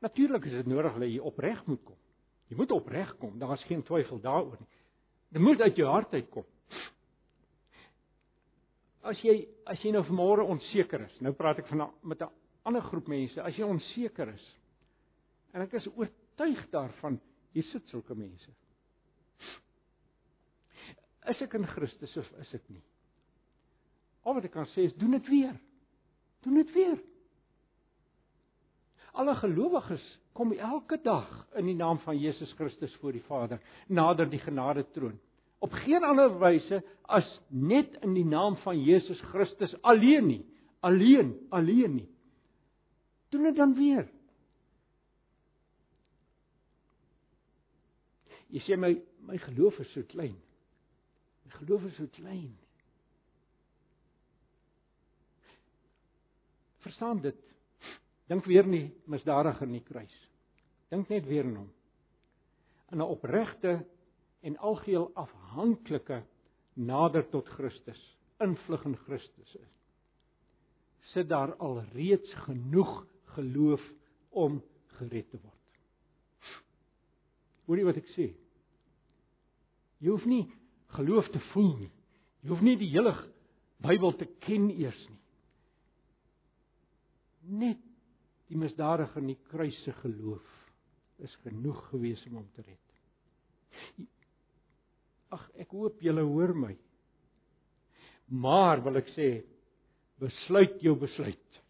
[0.04, 2.00] Natuurlik is dit nodig dat jy opreg moet kom.
[2.52, 4.68] Jy moet opreg kom, daar is geen twyfel daaroor nie.
[5.34, 6.46] Dit moet uit jou hart uitkom.
[9.04, 9.36] As jy
[9.68, 12.30] as jy nou vanmôre onseker is, nou praat ek van met 'n
[12.64, 14.46] ander groep mense, as jy onseker is
[15.52, 17.20] en ek is oortuig daarvan,
[17.52, 18.50] hier sit sulke mense.
[21.30, 22.82] Is ek in Christus of is ek nie?
[24.24, 25.54] Al wat ek kan sê is doen dit weer.
[26.44, 26.96] Doen dit weer.
[29.14, 30.04] Alle gelowiges
[30.34, 31.28] kom elke dag
[31.60, 35.20] in die naam van Jesus Christus voor die Vader, nader die genade troon.
[35.62, 40.42] Op geen ander wyse as net in die naam van Jesus Christus alleen nie.
[40.84, 42.08] Alleen, alleen nie.
[43.32, 44.08] Doen dit dan weer.
[48.54, 50.36] Jy sê my my geloof is so klein
[51.58, 52.56] geloof is so klein.
[56.84, 57.40] Verstaan dit.
[58.28, 60.14] Dink weer nie misdadiger in die kruis.
[60.92, 61.70] Dink net weer aan hom.
[62.92, 63.86] In 'n opregte
[64.44, 66.22] en algeheel afhanklike
[66.74, 68.00] nader tot Christus,
[68.38, 69.72] invlug in Christus is.
[71.12, 73.06] Sit daar al reeds genoeg
[73.36, 73.82] geloof
[74.30, 74.62] om
[74.98, 75.60] gered te word.
[77.64, 78.34] Hoorie wat ek sê?
[79.98, 80.52] Jy hoef nie
[80.96, 81.92] geloof te voel nie.
[82.42, 83.14] Jy hoef nie die hele
[83.84, 85.13] Bybel te ken eers nie.
[87.44, 87.80] Net
[88.48, 90.50] die misdadige in die kruis se geloof
[91.24, 94.08] is genoeg gewees om hom te red.
[95.34, 96.74] Ag, ek hoop julle hoor my.
[98.34, 99.28] Maar wil ek sê,
[100.22, 101.60] besluit jou besluit.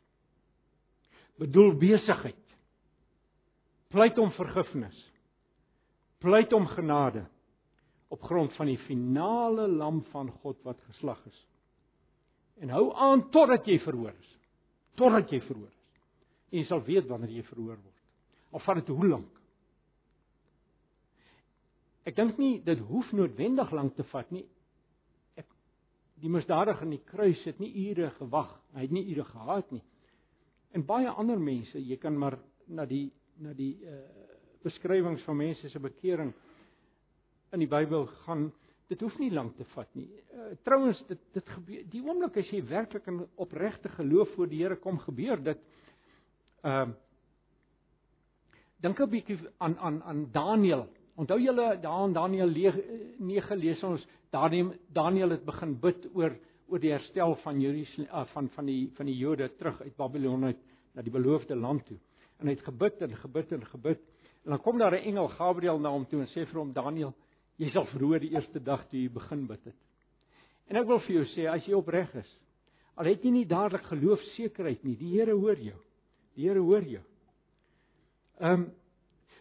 [1.40, 2.40] Bedoel besigheid.
[3.94, 4.96] Pleit om vergifnis.
[6.22, 7.24] Pleit om genade
[8.14, 11.40] op grond van die finale lam van God wat geslag is.
[12.62, 14.33] En hou aan totdat jy verhoor is.
[14.98, 15.80] Totdat jy verhoor is.
[16.52, 18.02] En jy sal weet wanneer jy verhoor word.
[18.54, 19.40] Al vat dit hoe lank.
[22.04, 24.44] Ek dink nie dit hoef noodwendig lank te vat nie.
[25.40, 25.48] Ek
[26.22, 28.52] die misdadige in die kruis het nie ure gewag.
[28.76, 29.82] Hy het nie ure gehad nie.
[30.74, 33.08] En baie ander mense, jy kan maar na die
[33.42, 34.02] na die uh
[34.64, 36.30] beskrywings van mense se bekering
[37.52, 38.46] in die Bybel gaan
[38.88, 40.08] dit hoef nie lank te vat nie.
[40.34, 44.60] Uh, Trouwens dit dit gebeur die oomblik as jy werklik in opregte geloof voor die
[44.62, 45.64] Here kom gebeur dit
[46.64, 47.00] ehm uh,
[48.84, 50.88] dink 'n bietjie aan aan aan Daniël.
[51.16, 52.50] Onthou julle daar in Daniël
[53.18, 56.36] 9 lees ons Daniël Daniël het begin bid oor
[56.68, 60.44] oor die herstel van Jerusalem uh, van van die van die Jode terug uit Babylon
[60.44, 60.58] uit
[60.92, 61.98] na die beloofde land toe.
[62.38, 64.00] En hy het gebid en gebid en gebid.
[64.44, 67.14] En dan kom daar 'n engel Gabriël na hom toe en sê vir hom Daniël
[67.58, 69.80] Jy sal verhoor die eerste dag toe jy begin bid het.
[70.68, 72.30] En ek wil vir jou sê as jy opreg is,
[72.94, 75.76] Al het jy nie dadelik geloofsekerheid nie, die Here hoor jou.
[76.38, 77.02] Die Here hoor jou.
[78.40, 78.72] Ehm um,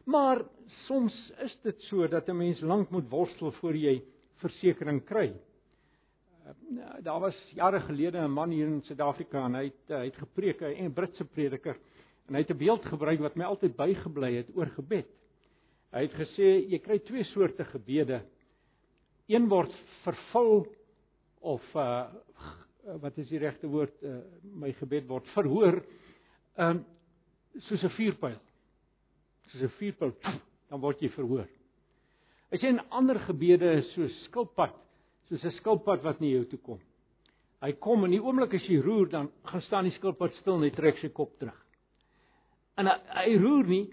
[0.04, 0.42] maar
[0.84, 4.04] soms is dit so dat 'n mens lank moet worstel voor jy
[4.42, 5.32] versekering kry.
[6.44, 10.16] Uh, daar was jare gelede 'n man hier in Suid-Afrika en hy het hy het
[10.16, 11.78] gepreek, 'n Britse prediker,
[12.28, 15.08] en hy het 'n beeld gebruik wat my altyd bygebly het oor gebed.
[15.94, 18.24] Hy het gesê jy kry twee soorte gebede.
[19.30, 19.74] Een word
[20.04, 20.66] vervul
[21.42, 22.08] of uh
[23.00, 25.78] wat is die regte woord uh, my gebed word verhoor
[26.60, 26.82] um
[27.70, 28.40] soos 'n vuurpyl.
[29.52, 30.12] Soos 'n vuurpyl
[30.70, 31.48] dan word jy verhoor.
[32.52, 34.76] As jy 'n ander gebede is so skilpad
[35.30, 36.80] soos 'n skilpad wat na jou toe kom.
[37.62, 40.64] Hy kom en die oomblik as jy roer dan gaan staan die skilpad stil en
[40.64, 41.60] hy trek sy kop terug.
[42.78, 43.86] En hy, hy roer nie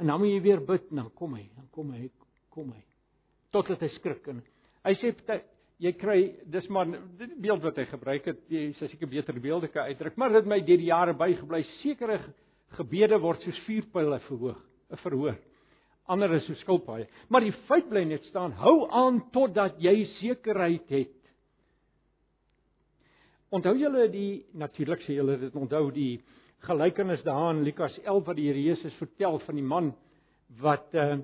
[0.00, 2.08] en dan moet jy weer bid en dan kom hy dan kom hy
[2.52, 2.82] kom hy.
[3.52, 4.42] Totdat hy skrik en
[4.86, 5.12] hy sê
[5.82, 6.18] jy kry
[6.52, 10.18] dis maar die beeld wat hy gebruik het jy sê seker beter beelde kan uitdruk
[10.20, 11.64] maar dit my deur die jare bygebly.
[11.80, 12.20] Sekere
[12.78, 14.60] gebede word soos vuurpyle verhoog
[15.02, 15.38] verhoor.
[16.10, 17.06] Ander is so skilpaaie.
[17.30, 21.18] Maar die feit bly net staan hou aan totdat jy sekerheid het.
[23.52, 26.22] Onthou julle die natuurlik sê julle dit onthou die
[26.62, 29.92] gelykenis daar in Lukas 11 wat die Here Jesus vertel van die man
[30.62, 31.16] wat uh,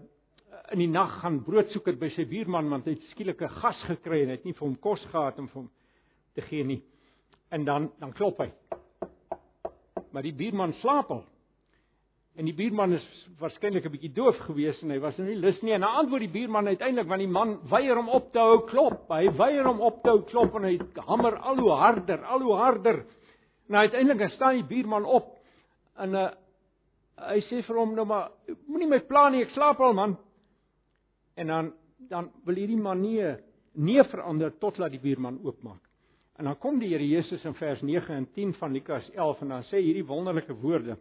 [0.72, 3.80] in die nag gaan brood soek by sy buurman want hy het skielik 'n gas
[3.86, 5.70] gekry en hy het nie vir hom kos gehad om vir hom
[6.34, 6.82] te gee nie.
[7.50, 8.50] En dan dan klop hy.
[10.12, 11.24] Maar die buurman slaap al.
[12.36, 13.06] En die buurman is
[13.38, 16.34] waarskynlik 'n bietjie doof gewees en hy was nie lus nie en hy antwoord die
[16.40, 19.08] buurman uiteindelik want die man weier om op te hou klop.
[19.08, 22.56] Hy weier om op te hou klop en hy hamer al hoe harder, al hoe
[22.56, 23.04] harder.
[23.68, 25.34] En uiteindelik staan die buurman op
[25.98, 26.28] en uh,
[27.28, 28.30] hy sê vir hom nou maar
[28.70, 30.16] moenie my pla nie, ek slaap al man.
[31.36, 31.72] En dan
[32.08, 33.18] dan wil hierdie man nie
[33.74, 35.82] nee verander tot laat die buurman oopmaak.
[36.38, 39.48] En dan kom die Here Jesus in vers 9 en 10 van Lukas 11 en
[39.56, 40.94] dan sê hierdie wonderlike woorde.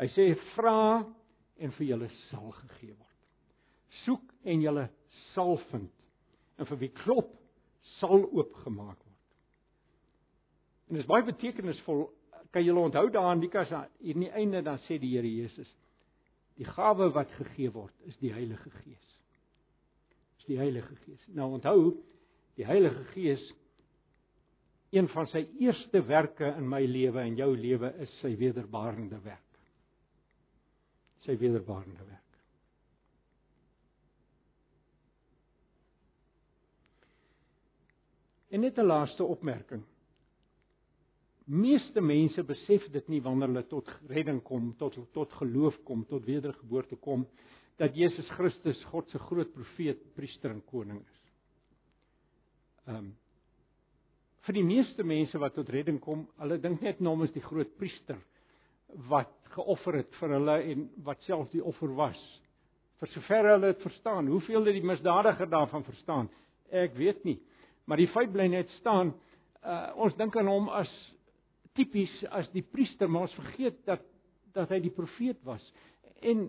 [0.00, 1.04] Hy sê vra
[1.58, 3.18] en vir julle sal gegee word.
[4.04, 4.86] Soek en julle
[5.34, 5.92] sal vind.
[6.56, 7.34] En vir wie klop
[7.98, 9.07] sal oopgemaak word.
[10.88, 12.08] En dit is baie betekenisvol.
[12.50, 15.68] Kan julle onthou daarin Lukas hier in die einde dan sê die Here Jesus
[16.58, 19.08] die gawe wat gegee word is die Heilige Gees
[20.48, 21.24] die Heilige Gees.
[21.36, 21.92] Nou onthou,
[22.56, 23.42] die Heilige Gees
[24.90, 29.60] een van sy eerste werke in my lewe en jou lewe is sy wederbarende werk.
[31.26, 32.24] Sy wederbarende werk.
[38.48, 39.84] En net 'n laaste opmerking.
[41.48, 46.26] Meeste mense besef dit nie wanneer hulle tot redding kom, tot tot geloof kom, tot
[46.26, 47.24] wedergeboorte kom
[47.78, 51.24] dat Jesus Christus God se groot profeet, priester en koning is.
[52.88, 53.08] Ehm um,
[54.48, 57.68] vir die meeste mense wat tot redding kom, hulle dink net nou is die groot
[57.76, 58.16] priester
[59.10, 62.20] wat geoffer het vir hulle en wat self die offer was.
[63.00, 66.30] Vir sover hulle dit verstaan, hoeveel het die misdadiger daarvan verstaan?
[66.72, 67.36] Ek weet nie.
[67.84, 69.12] Maar die feit bly net staan,
[69.62, 70.90] uh, ons dink aan hom as
[71.78, 74.04] tipies as die priester, maar ons vergeet dat
[74.56, 75.62] dat hy die profeet was.
[76.24, 76.48] En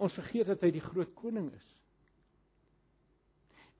[0.00, 1.66] ons vergeet dat hy die groot koning is.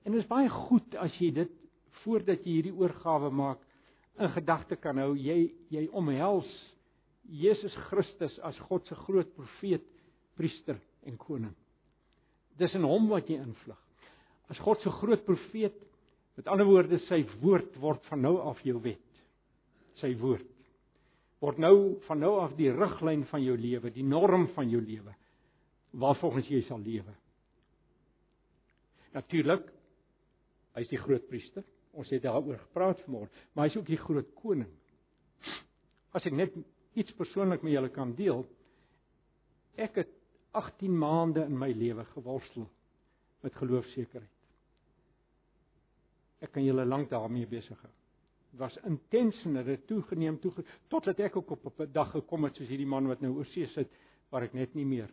[0.05, 1.55] En dit is baie goed as jy dit
[2.03, 3.63] voordat jy hierdie oorgawe maak
[4.19, 5.15] in gedagte kan hou.
[5.17, 6.49] Jy jy omhels
[7.29, 9.85] Jesus Christus as God se groot profeet,
[10.37, 11.55] priester en koning.
[12.59, 13.79] Dis in hom wat jy invlug.
[14.49, 15.75] As God se groot profeet,
[16.39, 19.03] met ander woorde sy woord word van nou af jou wet.
[19.99, 20.47] Sy woord
[21.39, 25.15] word nou van nou af die riglyn van jou lewe, die norm van jou lewe
[25.99, 27.13] waarvolgens jy sal lewe.
[29.15, 29.63] Natuurlik
[30.77, 31.63] hy's die groot priester.
[31.97, 34.69] Ons het daaroor gepraat vanmôre, maar hy's ook die groot koning.
[36.13, 36.53] As ek net
[36.99, 38.43] iets persoonlik met julle kan deel,
[39.81, 40.11] ek het
[40.59, 42.67] 18 maande in my lewe geworstel
[43.41, 44.35] met geloofsekerheid.
[46.45, 47.95] Ek kan julle lank daarmee besig hou.
[48.57, 50.51] Was intens en dit het toegeneem toe
[50.87, 53.67] totdat ek ook op 'n dag gekom het soos hierdie man wat nou oor see
[53.67, 53.91] sit
[54.29, 55.09] waar ek net nie meer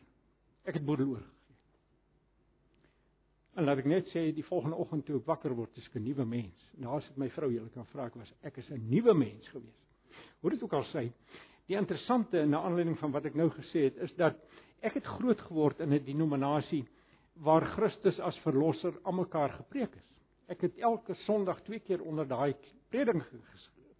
[0.66, 1.32] Ek het boedel oorgegee.
[3.56, 6.04] En laat ek net sê die volgende oggend toe ek wakker word, is ek 'n
[6.04, 6.70] nuwe mens.
[6.76, 9.48] En daar sit my vrou, jy kan vra ek was ek is 'n nuwe mens
[9.48, 9.80] gewees.
[10.40, 11.12] Hoe dit ook al sê,
[11.66, 14.36] die interessante na aanleiding van wat ek nou gesê het, is dat
[14.82, 16.86] ek het groot geword in 'n denominasie
[17.34, 20.15] waar Christus as verlosser almekaar gepreek is.
[20.52, 22.54] Ek het elke Sondag twee keer onder daai
[22.92, 23.24] prediking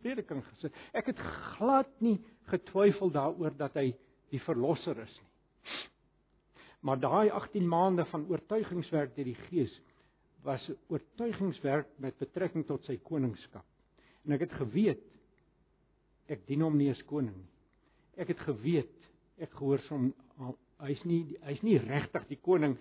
[0.05, 0.75] prediking gesit.
[0.95, 1.21] Ek het
[1.57, 2.19] glad nie
[2.51, 3.89] getwyfel daaroor dat hy
[4.31, 5.33] die verlosser is nie.
[6.87, 9.73] Maar daai 18 maande van oortuigingswerk deur die Gees
[10.47, 13.67] was oortuigingswerk met betrekking tot sy koningskap.
[14.27, 15.03] En ek het geweet
[16.31, 17.53] ek dien hom nie as koning nie.
[18.23, 18.95] Ek het geweet
[19.43, 20.13] ek gehoorsaam
[20.87, 22.77] hy's nie hy's nie regtig die koning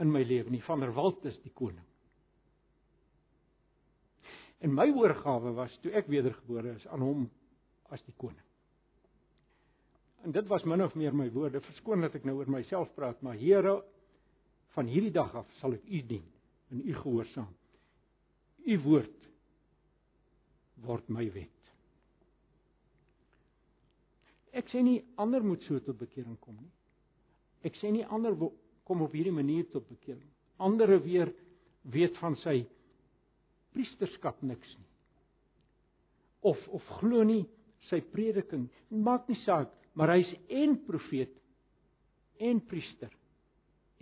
[0.00, 0.64] in my lewe nie.
[0.64, 1.84] Van der Walt is die koning.
[4.64, 7.26] En my oorgawe was toe ek wedergebore is aan hom
[7.92, 8.44] as die koning.
[10.24, 11.60] En dit was min of meer my woorde.
[11.60, 13.82] Verskoon dat ek nou oor myself praat, maar Here,
[14.72, 16.24] van hierdie dag af sal ek U dien
[16.72, 17.52] en U gehoorsaam.
[18.64, 19.28] U woord
[20.84, 21.50] word my wet.
[24.54, 26.72] Ek sê nie ander moet so tot bekering kom nie.
[27.68, 28.34] Ek sê nie ander
[28.84, 30.28] kom op hierdie manier tot bekering.
[30.62, 31.32] Andere weer
[31.92, 32.62] weet van sy
[33.74, 34.90] priesterskap niks nie.
[36.50, 37.44] Of of glo nie
[37.90, 38.68] sy prediking.
[38.90, 41.34] Maak nie saak, maar hy's en profeet
[42.42, 43.12] en priester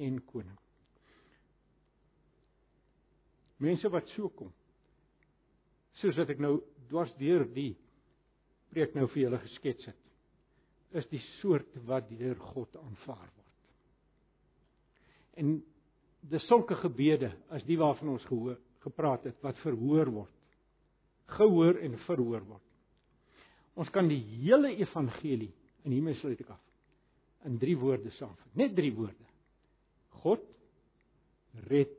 [0.02, 0.58] en koning.
[3.62, 4.50] Mense wat so kom.
[6.00, 6.56] Soos wat ek nou
[6.90, 7.74] dwars deur die
[8.72, 9.98] preek nou vir julle geskets het,
[10.96, 13.52] is die soort wat deur God aanvaar word.
[15.40, 15.54] En
[16.32, 20.38] dis sulke gebede as die waarvan ons gehoor gepraat het wat verhoor word.
[21.38, 22.68] Gehoor en verhoor word.
[23.78, 25.52] Ons kan die hele evangelie
[25.82, 26.62] en hiermee sluit ek af
[27.48, 28.50] in drie woorde saamvat.
[28.54, 29.26] Net drie woorde.
[30.22, 30.44] God
[31.70, 31.90] red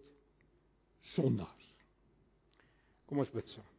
[1.13, 1.69] sondaars.
[3.09, 3.69] Kom ons bid saam.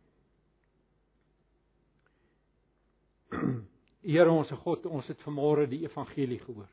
[4.04, 6.68] Here ons God, ons het vanmôre die evangelie gehoor.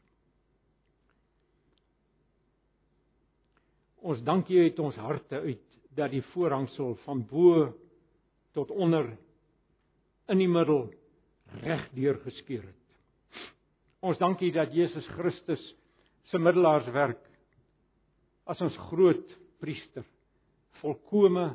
[4.02, 7.72] Ons dank U uit ons harte uit dat die voorhangsel van bo
[8.56, 9.10] tot onder
[10.32, 10.88] in die middel
[11.64, 12.78] reg deur geskeur het.
[14.02, 15.62] Ons dank U dat Jesus Christus
[16.32, 17.22] se middelaarswerk
[18.50, 20.06] as ons groot priester
[20.82, 21.52] volkome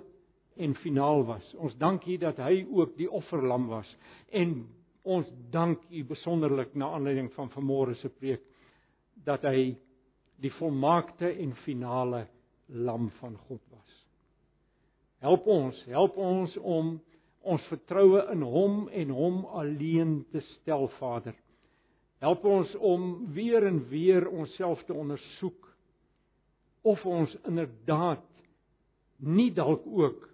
[0.57, 1.47] en finaal was.
[1.59, 3.89] Ons dank U dat hy ook die offerlam was
[4.30, 4.61] en
[5.07, 8.45] ons dank U besonderlik na aanleiding van vanmôre se preek
[9.26, 9.74] dat hy
[10.43, 12.26] die volmaakte en finale
[12.68, 13.86] lam van God was.
[15.25, 16.97] Help ons, help ons om
[17.47, 21.37] ons vertroue in hom en hom alleen te stel, Vader.
[22.25, 25.69] Help ons om weer en weer onsself te ondersoek
[26.87, 28.25] of ons inderdaad
[29.19, 30.27] nie dalk ook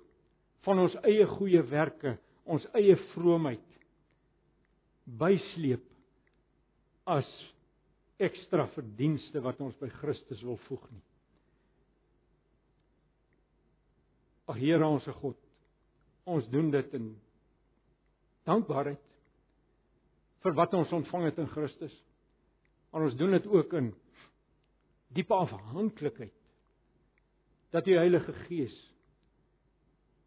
[0.67, 3.69] van ons eie goeie werke, ons eie vroomheid
[5.19, 5.87] bysleep
[7.11, 7.29] as
[8.23, 11.03] ekstra verdienste wat ons by Christus wil voeg nie.
[14.51, 15.39] Ag Here ons God,
[16.27, 17.13] ons doen dit in
[18.49, 19.01] dankbaarheid
[20.43, 21.95] vir wat ons ontvang het in Christus.
[22.91, 23.93] Maar ons doen dit ook in
[25.15, 26.35] diepe afhanklikheid
[27.73, 28.75] dat die Heilige Gees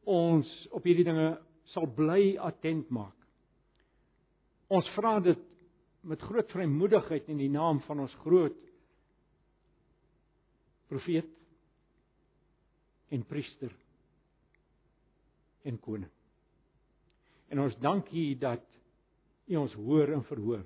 [0.09, 1.35] ons op hierdie dinge
[1.73, 3.17] sal bly attent maak.
[4.69, 5.41] Ons vra dit
[6.05, 8.57] met groot vrymoedigheid in die naam van ons groot
[10.89, 11.29] profeet
[13.13, 13.73] en priester
[15.65, 16.11] en koning.
[17.53, 18.63] En ons dank U dat
[19.45, 20.63] U ons hoor en verhoor.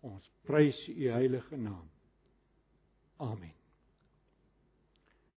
[0.00, 1.88] Ons prys U heilige naam.
[3.22, 3.61] Amen.